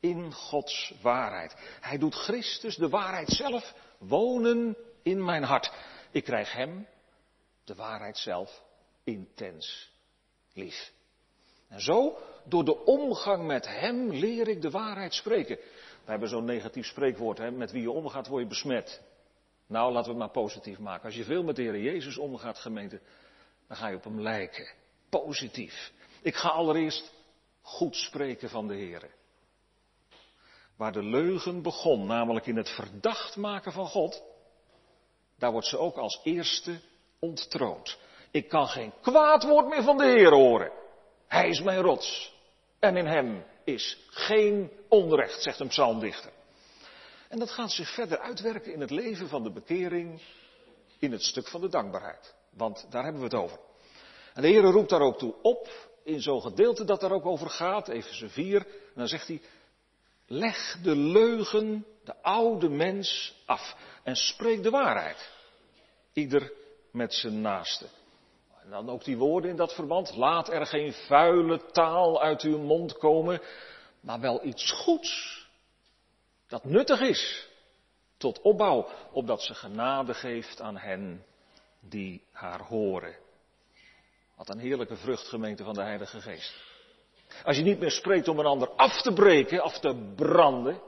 in 0.00 0.32
Gods 0.32 0.94
waarheid. 1.02 1.54
Hij 1.80 1.98
doet 1.98 2.14
Christus, 2.14 2.76
de 2.76 2.88
waarheid 2.88 3.28
zelf, 3.28 3.74
wonen 3.98 4.76
in 5.02 5.24
mijn 5.24 5.42
hart. 5.42 5.72
Ik 6.10 6.24
krijg 6.24 6.52
Hem, 6.52 6.86
de 7.64 7.74
waarheid 7.74 8.18
zelf, 8.18 8.62
intens 9.04 9.90
lief. 10.52 10.92
En 11.68 11.80
zo, 11.80 12.18
door 12.44 12.64
de 12.64 12.84
omgang 12.84 13.46
met 13.46 13.66
Hem, 13.66 14.10
leer 14.12 14.48
ik 14.48 14.62
de 14.62 14.70
waarheid 14.70 15.14
spreken. 15.14 15.56
We 16.04 16.10
hebben 16.10 16.28
zo'n 16.28 16.44
negatief 16.44 16.86
spreekwoord, 16.86 17.38
hè? 17.38 17.50
met 17.50 17.70
wie 17.70 17.82
je 17.82 17.90
omgaat 17.90 18.26
word 18.26 18.42
je 18.42 18.48
besmet. 18.48 19.02
Nou, 19.66 19.92
laten 19.92 20.12
we 20.12 20.18
het 20.18 20.18
maar 20.18 20.42
positief 20.42 20.78
maken. 20.78 21.04
Als 21.04 21.16
je 21.16 21.24
veel 21.24 21.42
met 21.42 21.56
de 21.56 21.62
Heer 21.62 21.80
Jezus 21.80 22.18
omgaat, 22.18 22.58
gemeente, 22.58 23.00
dan 23.68 23.76
ga 23.76 23.88
je 23.88 23.96
op 23.96 24.04
Hem 24.04 24.20
lijken. 24.20 24.68
Positief. 25.08 25.92
Ik 26.22 26.34
ga 26.34 26.48
allereerst 26.48 27.12
goed 27.60 27.96
spreken 27.96 28.50
van 28.50 28.66
de 28.66 28.74
Heer. 28.74 29.10
Waar 30.76 30.92
de 30.92 31.02
leugen 31.02 31.62
begon, 31.62 32.06
namelijk 32.06 32.46
in 32.46 32.56
het 32.56 32.68
verdacht 32.68 33.36
maken 33.36 33.72
van 33.72 33.86
God, 33.86 34.22
daar 35.38 35.52
wordt 35.52 35.66
ze 35.66 35.78
ook 35.78 35.96
als 35.96 36.20
eerste 36.22 36.80
onttroond. 37.18 37.98
Ik 38.30 38.48
kan 38.48 38.68
geen 38.68 38.92
kwaad 39.00 39.44
woord 39.44 39.68
meer 39.68 39.82
van 39.82 39.96
de 39.96 40.04
Heer 40.04 40.32
horen. 40.32 40.72
Hij 41.26 41.48
is 41.48 41.60
mijn 41.60 41.80
rots. 41.80 42.36
En 42.78 42.96
in 42.96 43.06
hem 43.06 43.44
is 43.64 44.06
geen 44.10 44.72
onrecht, 44.88 45.42
zegt 45.42 45.60
een 45.60 45.68
psalmdichter. 45.68 46.32
En 47.28 47.38
dat 47.38 47.50
gaat 47.50 47.70
zich 47.70 47.94
verder 47.94 48.18
uitwerken 48.18 48.72
in 48.72 48.80
het 48.80 48.90
leven 48.90 49.28
van 49.28 49.42
de 49.42 49.52
bekering, 49.52 50.20
in 50.98 51.12
het 51.12 51.22
stuk 51.22 51.48
van 51.48 51.60
de 51.60 51.68
dankbaarheid. 51.68 52.34
Want 52.58 52.86
daar 52.90 53.02
hebben 53.02 53.20
we 53.20 53.26
het 53.26 53.36
over. 53.36 53.58
En 54.34 54.42
de 54.42 54.48
Heer 54.48 54.62
roept 54.62 54.90
daar 54.90 55.00
ook 55.00 55.18
toe 55.18 55.34
op, 55.42 55.68
in 56.04 56.20
zo'n 56.20 56.42
gedeelte 56.42 56.84
dat 56.84 57.00
daar 57.00 57.12
ook 57.12 57.26
over 57.26 57.50
gaat, 57.50 57.88
even 57.88 58.30
4. 58.30 58.56
En 58.66 58.94
dan 58.94 59.08
zegt 59.08 59.28
hij, 59.28 59.40
leg 60.26 60.78
de 60.82 60.96
leugen, 60.96 61.86
de 62.04 62.22
oude 62.22 62.68
mens 62.68 63.34
af 63.46 63.76
en 64.02 64.16
spreek 64.16 64.62
de 64.62 64.70
waarheid. 64.70 65.30
Ieder 66.12 66.52
met 66.92 67.14
zijn 67.14 67.40
naaste. 67.40 67.86
En 68.62 68.70
dan 68.70 68.90
ook 68.90 69.04
die 69.04 69.16
woorden 69.16 69.50
in 69.50 69.56
dat 69.56 69.74
verband. 69.74 70.16
Laat 70.16 70.48
er 70.48 70.66
geen 70.66 70.92
vuile 70.92 71.70
taal 71.70 72.22
uit 72.22 72.42
uw 72.42 72.58
mond 72.58 72.98
komen, 72.98 73.40
maar 74.00 74.20
wel 74.20 74.44
iets 74.44 74.70
goeds. 74.72 75.46
Dat 76.48 76.64
nuttig 76.64 77.00
is 77.00 77.48
tot 78.16 78.40
opbouw, 78.40 78.88
opdat 79.12 79.42
ze 79.42 79.54
genade 79.54 80.14
geeft 80.14 80.60
aan 80.60 80.76
hen 80.76 81.24
die 81.80 82.26
haar 82.32 82.60
horen. 82.60 83.16
Wat 84.36 84.48
een 84.48 84.58
heerlijke 84.58 84.96
vrucht, 84.96 85.28
gemeente 85.28 85.64
van 85.64 85.74
de 85.74 85.82
Heilige 85.82 86.20
Geest. 86.20 86.66
Als 87.44 87.56
je 87.56 87.62
niet 87.62 87.78
meer 87.78 87.90
spreekt 87.90 88.28
om 88.28 88.38
een 88.38 88.46
ander 88.46 88.68
af 88.68 89.02
te 89.02 89.12
breken, 89.12 89.62
af 89.62 89.78
te 89.78 90.12
branden, 90.16 90.80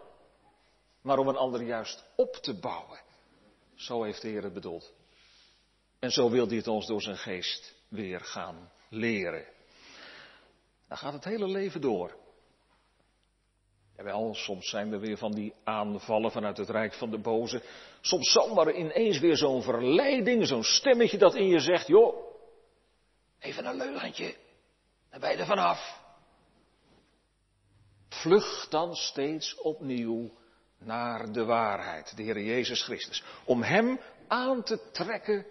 maar 1.02 1.18
om 1.18 1.28
een 1.28 1.36
ander 1.36 1.62
juist 1.62 2.04
op 2.16 2.34
te 2.34 2.54
bouwen. 2.54 3.00
Zo 3.74 4.02
heeft 4.02 4.22
de 4.22 4.28
Heer 4.28 4.42
het 4.42 4.52
bedoeld. 4.52 4.92
En 5.98 6.10
zo 6.10 6.30
wil 6.30 6.46
hij 6.46 6.56
het 6.56 6.68
ons 6.68 6.86
door 6.86 7.02
zijn 7.02 7.16
geest 7.16 7.74
weer 7.88 8.20
gaan 8.20 8.72
leren. 8.88 9.44
Dan 10.88 10.98
gaat 10.98 11.12
het 11.12 11.24
hele 11.24 11.48
leven 11.48 11.80
door. 11.80 12.16
Jawel, 14.00 14.34
soms 14.34 14.68
zijn 14.68 14.92
er 14.92 15.00
weer 15.00 15.16
van 15.16 15.32
die 15.32 15.54
aanvallen 15.64 16.30
vanuit 16.30 16.56
het 16.56 16.68
rijk 16.68 16.94
van 16.94 17.10
de 17.10 17.18
boze. 17.18 17.62
Soms 18.00 18.32
zomaar 18.32 18.72
ineens 18.72 19.18
weer 19.18 19.36
zo'n 19.36 19.62
verleiding, 19.62 20.46
zo'n 20.46 20.64
stemmetje 20.64 21.18
dat 21.18 21.34
in 21.34 21.46
je 21.46 21.58
zegt, 21.58 21.86
joh, 21.86 22.28
Even 23.38 23.66
een 23.66 23.76
leugentje. 23.76 24.36
Dan 25.10 25.20
ben 25.20 25.30
je 25.30 25.36
er 25.36 25.46
vanaf. 25.46 26.02
Vlucht 28.08 28.70
dan 28.70 28.94
steeds 28.94 29.54
opnieuw 29.54 30.30
naar 30.78 31.32
de 31.32 31.44
waarheid, 31.44 32.16
de 32.16 32.22
Heer 32.22 32.40
Jezus 32.40 32.82
Christus. 32.82 33.24
Om 33.44 33.62
Hem 33.62 34.00
aan 34.28 34.62
te 34.62 34.90
trekken 34.92 35.46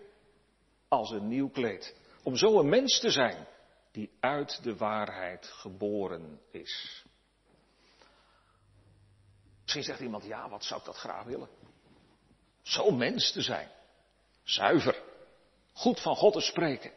als 0.88 1.12
een 1.12 1.28
nieuw 1.28 1.50
kleed. 1.50 1.96
Om 2.24 2.36
zo 2.36 2.60
een 2.60 2.70
mens 2.70 3.00
te 3.00 3.10
zijn 3.10 3.48
die 3.92 4.12
uit 4.20 4.64
de 4.64 4.76
waarheid 4.76 5.46
geboren 5.46 6.42
is. 6.52 7.04
Misschien 9.70 9.94
zegt 9.94 10.06
iemand, 10.06 10.24
ja, 10.24 10.50
wat 10.50 10.64
zou 10.64 10.80
ik 10.80 10.86
dat 10.86 10.96
graag 10.96 11.24
willen? 11.24 11.50
Zo 12.62 12.92
mens 12.92 13.32
te 13.32 13.42
zijn. 13.42 13.70
Zuiver. 14.44 15.02
Goed 15.74 16.00
van 16.02 16.16
God 16.16 16.34
te 16.34 16.40
spreken. 16.40 16.92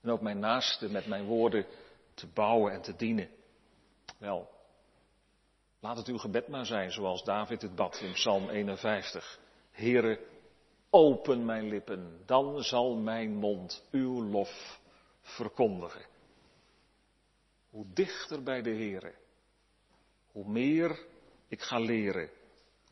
En 0.00 0.10
ook 0.10 0.20
mijn 0.20 0.38
naaste 0.38 0.88
met 0.88 1.06
mijn 1.06 1.24
woorden 1.24 1.66
te 2.14 2.26
bouwen 2.26 2.72
en 2.72 2.82
te 2.82 2.96
dienen. 2.96 3.30
Wel, 4.18 4.50
laat 5.80 5.96
het 5.96 6.06
uw 6.06 6.18
gebed 6.18 6.48
maar 6.48 6.66
zijn 6.66 6.90
zoals 6.90 7.24
David 7.24 7.62
het 7.62 7.74
bad 7.74 8.00
in 8.00 8.12
Psalm 8.12 8.48
51. 8.48 9.38
Heere, 9.70 10.26
open 10.90 11.44
mijn 11.44 11.68
lippen, 11.68 12.22
dan 12.26 12.62
zal 12.62 12.96
mijn 12.96 13.34
mond 13.34 13.84
uw 13.90 14.22
lof 14.22 14.80
verkondigen. 15.20 16.06
Hoe 17.70 17.86
dichter 17.92 18.42
bij 18.42 18.62
de 18.62 18.70
Heere, 18.70 19.14
hoe 20.32 20.48
meer 20.48 21.12
ik 21.48 21.62
ga 21.62 21.78
leren 21.78 22.30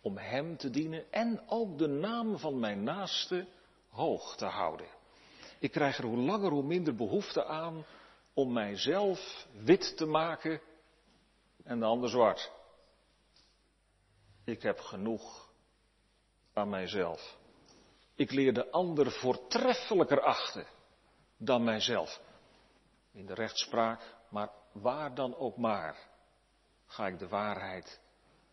om 0.01 0.17
Hem 0.17 0.57
te 0.57 0.71
dienen 0.71 1.13
en 1.13 1.43
ook 1.47 1.79
de 1.79 1.87
naam 1.87 2.39
van 2.39 2.59
mijn 2.59 2.83
naaste 2.83 3.47
hoog 3.89 4.37
te 4.37 4.45
houden. 4.45 4.87
Ik 5.59 5.71
krijg 5.71 5.99
er 5.99 6.05
hoe 6.05 6.17
langer 6.17 6.51
hoe 6.51 6.63
minder 6.63 6.95
behoefte 6.95 7.45
aan 7.45 7.85
om 8.35 8.53
mijzelf 8.53 9.47
wit 9.65 9.97
te 9.97 10.07
maken 10.07 10.61
en 11.65 11.79
de 11.79 11.85
ander 11.85 12.11
zwart. 12.11 12.53
Ik 14.45 14.63
heb 14.63 14.79
genoeg 14.79 15.51
aan 16.53 16.69
mijzelf. 16.69 17.37
Ik 18.15 18.31
leer 18.31 18.55
de 18.55 18.71
ander 18.71 19.11
voortreffelijker 19.11 20.21
achten 20.21 20.67
dan 21.37 21.65
mijzelf. 21.65 22.21
In 23.13 23.27
de 23.27 23.35
rechtspraak, 23.35 24.17
maar 24.29 24.51
waar 24.73 25.15
dan 25.15 25.37
ook 25.37 25.57
maar, 25.57 25.97
ga 26.87 27.07
ik 27.07 27.19
de 27.19 27.29
waarheid 27.29 28.01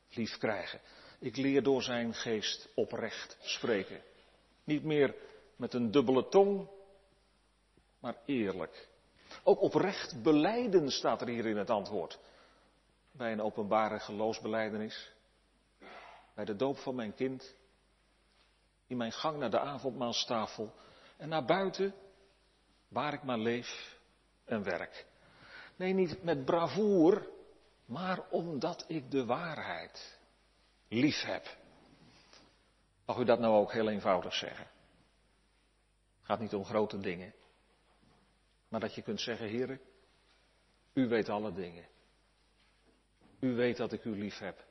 lief 0.09 0.37
krijgen. 0.37 0.79
Ik 1.19 1.35
leer 1.35 1.63
door 1.63 1.83
zijn 1.83 2.13
geest 2.13 2.69
oprecht 2.75 3.37
spreken. 3.41 4.01
Niet 4.63 4.83
meer 4.83 5.15
met 5.55 5.73
een 5.73 5.91
dubbele 5.91 6.27
tong, 6.29 6.67
maar 7.99 8.15
eerlijk. 8.25 8.87
Ook 9.43 9.61
oprecht 9.61 10.21
beleiden 10.23 10.91
staat 10.91 11.21
er 11.21 11.27
hier 11.27 11.45
in 11.45 11.57
het 11.57 11.69
antwoord. 11.69 12.19
Bij 13.11 13.31
een 13.31 13.41
openbare 13.41 13.99
geloofsbeleidenis. 13.99 15.11
Bij 16.33 16.45
de 16.45 16.55
doop 16.55 16.77
van 16.77 16.95
mijn 16.95 17.13
kind. 17.13 17.55
In 18.87 18.97
mijn 18.97 19.11
gang 19.11 19.37
naar 19.37 19.51
de 19.51 19.59
avondmaalstafel. 19.59 20.73
En 21.17 21.29
naar 21.29 21.45
buiten, 21.45 21.93
waar 22.87 23.13
ik 23.13 23.23
maar 23.23 23.37
leef 23.37 23.97
en 24.45 24.63
werk. 24.63 25.05
Nee, 25.75 25.93
niet 25.93 26.23
met 26.23 26.45
bravoer, 26.45 27.27
maar 27.89 28.29
omdat 28.29 28.85
ik 28.87 29.11
de 29.11 29.25
waarheid 29.25 30.19
lief 30.87 31.21
heb. 31.21 31.57
Mag 33.05 33.17
u 33.17 33.25
dat 33.25 33.39
nou 33.39 33.53
ook 33.53 33.71
heel 33.71 33.89
eenvoudig 33.89 34.33
zeggen? 34.33 34.65
Het 36.17 36.25
gaat 36.25 36.39
niet 36.39 36.53
om 36.53 36.65
grote 36.65 36.99
dingen. 36.99 37.33
Maar 38.67 38.79
dat 38.79 38.95
je 38.95 39.01
kunt 39.01 39.21
zeggen, 39.21 39.47
heren, 39.47 39.79
u 40.93 41.07
weet 41.07 41.29
alle 41.29 41.53
dingen. 41.53 41.87
U 43.39 43.55
weet 43.55 43.77
dat 43.77 43.93
ik 43.93 44.03
u 44.03 44.17
lief 44.17 44.37
heb. 44.37 44.65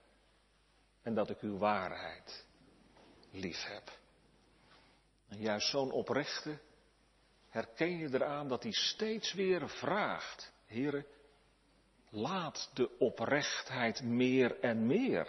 En 1.03 1.15
dat 1.15 1.31
ik 1.31 1.41
uw 1.41 1.59
waarheid 1.59 2.47
lief 3.31 3.65
heb. 3.65 3.99
En 5.29 5.39
juist 5.41 5.71
zo'n 5.71 5.91
oprechte 5.91 6.59
herken 7.49 7.99
je 7.99 8.09
eraan 8.15 8.49
dat 8.49 8.63
hij 8.63 8.73
steeds 8.73 9.33
weer 9.33 9.69
vraagt, 9.69 10.53
heren, 10.67 11.07
laat 12.11 12.71
de 12.75 12.99
oprechtheid 12.99 14.03
meer 14.03 14.61
en 14.61 14.87
meer 14.87 15.29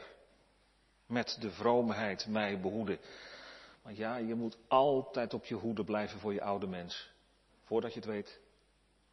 met 1.05 1.37
de 1.39 1.51
vroomheid 1.51 2.27
mij 2.27 2.59
behoeden. 2.59 2.99
Want 3.81 3.97
ja, 3.97 4.15
je 4.15 4.35
moet 4.35 4.57
altijd 4.67 5.33
op 5.33 5.45
je 5.45 5.55
hoede 5.55 5.83
blijven 5.83 6.19
voor 6.19 6.33
je 6.33 6.41
oude 6.41 6.67
mens. 6.67 7.09
Voordat 7.63 7.93
je 7.93 7.99
het 7.99 8.09
weet, 8.09 8.39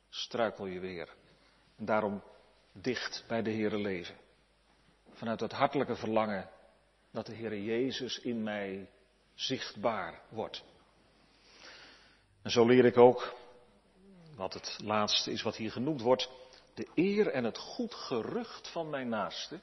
struikel 0.08 0.66
je 0.66 0.80
weer. 0.80 1.14
En 1.76 1.84
daarom 1.84 2.22
dicht 2.72 3.24
bij 3.28 3.42
de 3.42 3.50
Heere 3.50 3.78
leven. 3.78 4.14
Vanuit 5.12 5.40
het 5.40 5.52
hartelijke 5.52 5.96
verlangen 5.96 6.50
dat 7.10 7.26
de 7.26 7.34
Heere 7.34 7.64
Jezus 7.64 8.18
in 8.18 8.42
mij 8.42 8.90
zichtbaar 9.34 10.20
wordt. 10.28 10.64
En 12.42 12.50
zo 12.50 12.66
leer 12.66 12.84
ik 12.84 12.96
ook, 12.96 13.34
wat 14.36 14.54
het 14.54 14.78
laatste 14.82 15.30
is 15.30 15.42
wat 15.42 15.56
hier 15.56 15.70
genoemd 15.70 16.00
wordt, 16.00 16.30
de 16.76 16.88
eer 16.94 17.28
en 17.28 17.44
het 17.44 17.58
goed 17.58 17.94
gerucht 17.94 18.68
van 18.68 18.90
mijn 18.90 19.08
naaste 19.08 19.60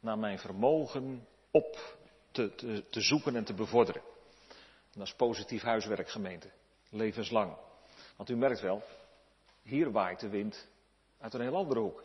naar 0.00 0.18
mijn 0.18 0.38
vermogen 0.38 1.26
op 1.50 1.96
te, 2.30 2.54
te, 2.54 2.84
te 2.90 3.00
zoeken 3.00 3.36
en 3.36 3.44
te 3.44 3.54
bevorderen. 3.54 4.02
En 4.92 4.98
dat 4.98 5.06
is 5.06 5.14
positief 5.14 5.62
huiswerk, 5.62 6.10
gemeente. 6.10 6.50
Levenslang. 6.88 7.56
Want 8.16 8.30
u 8.30 8.36
merkt 8.36 8.60
wel, 8.60 8.82
hier 9.62 9.90
waait 9.90 10.20
de 10.20 10.28
wind 10.28 10.68
uit 11.20 11.34
een 11.34 11.40
heel 11.40 11.56
andere 11.56 11.80
hoek. 11.80 12.04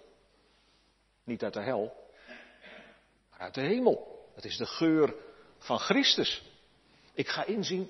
Niet 1.23 1.43
uit 1.43 1.53
de 1.53 1.61
hel, 1.61 1.93
maar 3.29 3.39
uit 3.39 3.53
de 3.53 3.61
hemel. 3.61 4.27
Het 4.35 4.45
is 4.45 4.57
de 4.57 4.65
geur 4.65 5.15
van 5.57 5.79
Christus. 5.79 6.43
Ik 7.13 7.27
ga 7.27 7.45
inzien, 7.45 7.89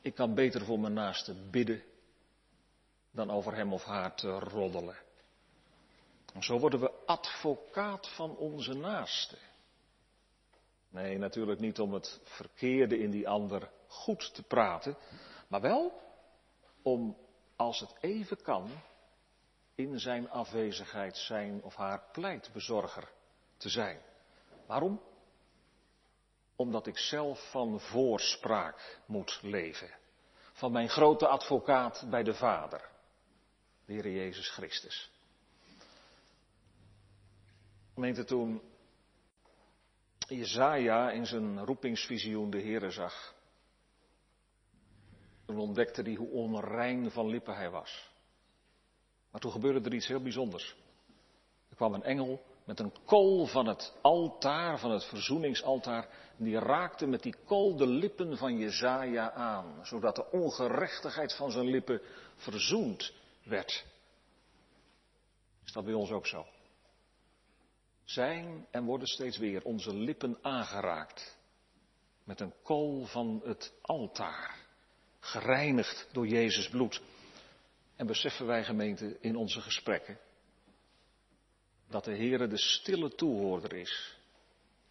ik 0.00 0.14
kan 0.14 0.34
beter 0.34 0.64
voor 0.64 0.80
mijn 0.80 0.92
naaste 0.92 1.34
bidden 1.50 1.82
dan 3.10 3.30
over 3.30 3.54
hem 3.54 3.72
of 3.72 3.84
haar 3.84 4.14
te 4.14 4.28
roddelen. 4.28 4.96
Zo 6.38 6.58
worden 6.58 6.80
we 6.80 6.92
advocaat 7.06 8.08
van 8.08 8.36
onze 8.36 8.74
naaste. 8.74 9.36
Nee, 10.88 11.18
natuurlijk 11.18 11.60
niet 11.60 11.80
om 11.80 11.92
het 11.92 12.20
verkeerde 12.24 12.98
in 12.98 13.10
die 13.10 13.28
ander 13.28 13.70
goed 13.86 14.34
te 14.34 14.42
praten, 14.42 14.96
maar 15.48 15.60
wel 15.60 16.00
om, 16.82 17.16
als 17.56 17.80
het 17.80 17.94
even 18.00 18.42
kan, 18.42 18.70
in 19.74 20.00
zijn 20.00 20.30
afwezigheid 20.30 21.16
zijn 21.16 21.62
of 21.62 21.74
haar 21.74 22.02
pleitbezorger 22.12 23.10
te 23.56 23.68
zijn. 23.68 24.00
Waarom? 24.66 25.00
Omdat 26.56 26.86
ik 26.86 26.98
zelf 26.98 27.50
van 27.50 27.80
voorspraak 27.80 29.00
moet 29.06 29.38
leven. 29.42 29.90
Van 30.52 30.72
mijn 30.72 30.88
grote 30.88 31.26
advocaat 31.26 32.06
bij 32.10 32.22
de 32.22 32.34
Vader, 32.34 32.88
de 33.84 33.92
Heer 33.92 34.10
Jezus 34.10 34.48
Christus. 34.48 35.10
Gemeente, 38.00 38.24
toen 38.24 38.62
Jezaja 40.28 41.10
in 41.10 41.26
zijn 41.26 41.64
roepingsvisioen 41.64 42.50
de 42.50 42.60
Heere 42.60 42.90
zag, 42.90 43.34
toen 45.46 45.58
ontdekte 45.58 46.02
hij 46.02 46.14
hoe 46.14 46.30
onrein 46.30 47.10
van 47.10 47.28
lippen 47.28 47.54
hij 47.54 47.70
was. 47.70 48.10
Maar 49.30 49.40
toen 49.40 49.52
gebeurde 49.52 49.88
er 49.88 49.94
iets 49.94 50.06
heel 50.06 50.22
bijzonders. 50.22 50.76
Er 51.68 51.76
kwam 51.76 51.94
een 51.94 52.02
engel 52.02 52.42
met 52.64 52.80
een 52.80 52.92
kool 53.04 53.46
van 53.46 53.66
het 53.66 53.94
altaar, 54.00 54.78
van 54.78 54.90
het 54.90 55.04
verzoeningsaltaar, 55.04 56.08
en 56.38 56.44
die 56.44 56.58
raakte 56.58 57.06
met 57.06 57.22
die 57.22 57.34
kool 57.44 57.76
de 57.76 57.86
lippen 57.86 58.36
van 58.36 58.58
Jezaja 58.58 59.32
aan, 59.32 59.80
zodat 59.82 60.16
de 60.16 60.30
ongerechtigheid 60.30 61.34
van 61.34 61.50
zijn 61.50 61.66
lippen 61.70 62.00
verzoend 62.36 63.12
werd. 63.42 63.84
Is 65.64 65.72
dat 65.72 65.84
bij 65.84 65.94
ons 65.94 66.10
ook 66.10 66.26
zo? 66.26 66.46
Zijn 68.10 68.66
en 68.70 68.84
worden 68.84 69.08
steeds 69.08 69.38
weer 69.38 69.64
onze 69.64 69.94
lippen 69.94 70.38
aangeraakt 70.42 71.38
met 72.24 72.40
een 72.40 72.54
kool 72.62 73.04
van 73.04 73.40
het 73.44 73.72
altaar, 73.80 74.66
gereinigd 75.20 76.08
door 76.12 76.26
Jezus 76.26 76.68
bloed. 76.68 77.02
En 77.96 78.06
beseffen 78.06 78.46
wij 78.46 78.64
gemeente 78.64 79.18
in 79.20 79.36
onze 79.36 79.60
gesprekken 79.60 80.18
dat 81.88 82.04
de 82.04 82.16
Heere 82.16 82.46
de 82.46 82.58
stille 82.58 83.14
toehoorder 83.14 83.72
is 83.72 84.16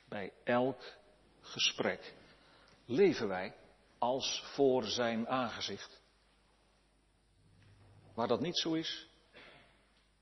bij 0.08 0.34
elk 0.44 0.98
gesprek. 1.42 2.14
Leven 2.86 3.28
wij 3.28 3.56
als 3.98 4.44
voor 4.54 4.84
zijn 4.84 5.28
aangezicht? 5.28 6.02
Waar 8.14 8.28
dat 8.28 8.42
niet 8.42 8.58
zo 8.58 8.74
is, 8.74 9.08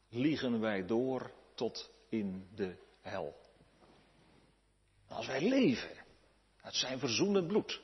liegen 0.09 0.59
wij 0.59 0.85
door 0.85 1.31
tot 1.55 1.91
in 2.09 2.47
de 2.55 2.85
hel. 3.07 3.35
Als 5.07 5.27
wij 5.27 5.49
leven 5.49 6.05
uit 6.61 6.75
zijn 6.75 6.99
verzoenend 6.99 7.47
bloed 7.47 7.81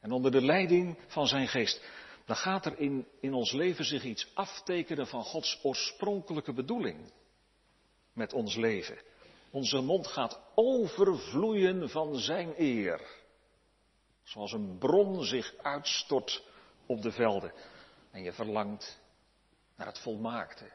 en 0.00 0.12
onder 0.12 0.30
de 0.30 0.42
leiding 0.42 0.98
van 1.06 1.26
zijn 1.26 1.48
geest, 1.48 1.84
dan 2.24 2.36
gaat 2.36 2.66
er 2.66 2.78
in, 2.78 3.06
in 3.20 3.34
ons 3.34 3.52
leven 3.52 3.84
zich 3.84 4.04
iets 4.04 4.30
aftekenen 4.34 5.06
van 5.06 5.22
Gods 5.22 5.60
oorspronkelijke 5.62 6.52
bedoeling 6.52 7.12
met 8.12 8.32
ons 8.32 8.56
leven. 8.56 8.98
Onze 9.50 9.80
mond 9.80 10.06
gaat 10.06 10.40
overvloeien 10.54 11.88
van 11.88 12.16
Zijn 12.16 12.54
eer. 12.56 13.00
Zoals 14.22 14.52
een 14.52 14.78
bron 14.78 15.24
zich 15.24 15.54
uitstort 15.56 16.44
op 16.86 17.02
de 17.02 17.12
velden. 17.12 17.52
En 18.10 18.22
je 18.22 18.32
verlangt 18.32 19.00
naar 19.76 19.86
het 19.86 19.98
volmaakte. 19.98 20.70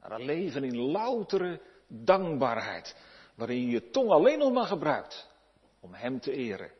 Naar 0.00 0.12
een 0.12 0.24
leven 0.24 0.64
in 0.64 0.76
loutere 0.76 1.60
dankbaarheid. 1.86 2.96
Waarin 3.34 3.60
je 3.60 3.68
je 3.68 3.90
tong 3.90 4.10
alleen 4.10 4.38
nog 4.38 4.52
maar 4.52 4.66
gebruikt 4.66 5.28
om 5.80 5.94
Hem 5.94 6.20
te 6.20 6.32
eren. 6.32 6.70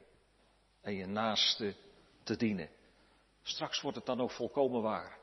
En 0.81 0.95
je 0.95 1.07
naaste 1.07 1.75
te 2.23 2.37
dienen. 2.37 2.69
Straks 3.43 3.81
wordt 3.81 3.97
het 3.97 4.07
dan 4.07 4.21
ook 4.21 4.31
volkomen 4.31 4.83
waar. 4.83 5.19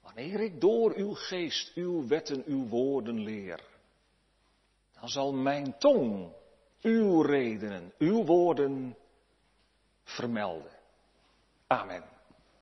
Wanneer 0.00 0.40
ik 0.40 0.60
door 0.60 0.94
uw 0.94 1.14
geest, 1.14 1.74
uw 1.74 2.06
wetten, 2.06 2.42
uw 2.46 2.68
woorden 2.68 3.18
leer, 3.18 3.60
dan 5.00 5.08
zal 5.08 5.32
mijn 5.32 5.78
tong 5.78 6.32
uw 6.80 7.20
redenen, 7.22 7.92
uw 7.98 8.24
woorden 8.24 8.96
vermelden. 10.04 10.72
Amen. 11.66 12.11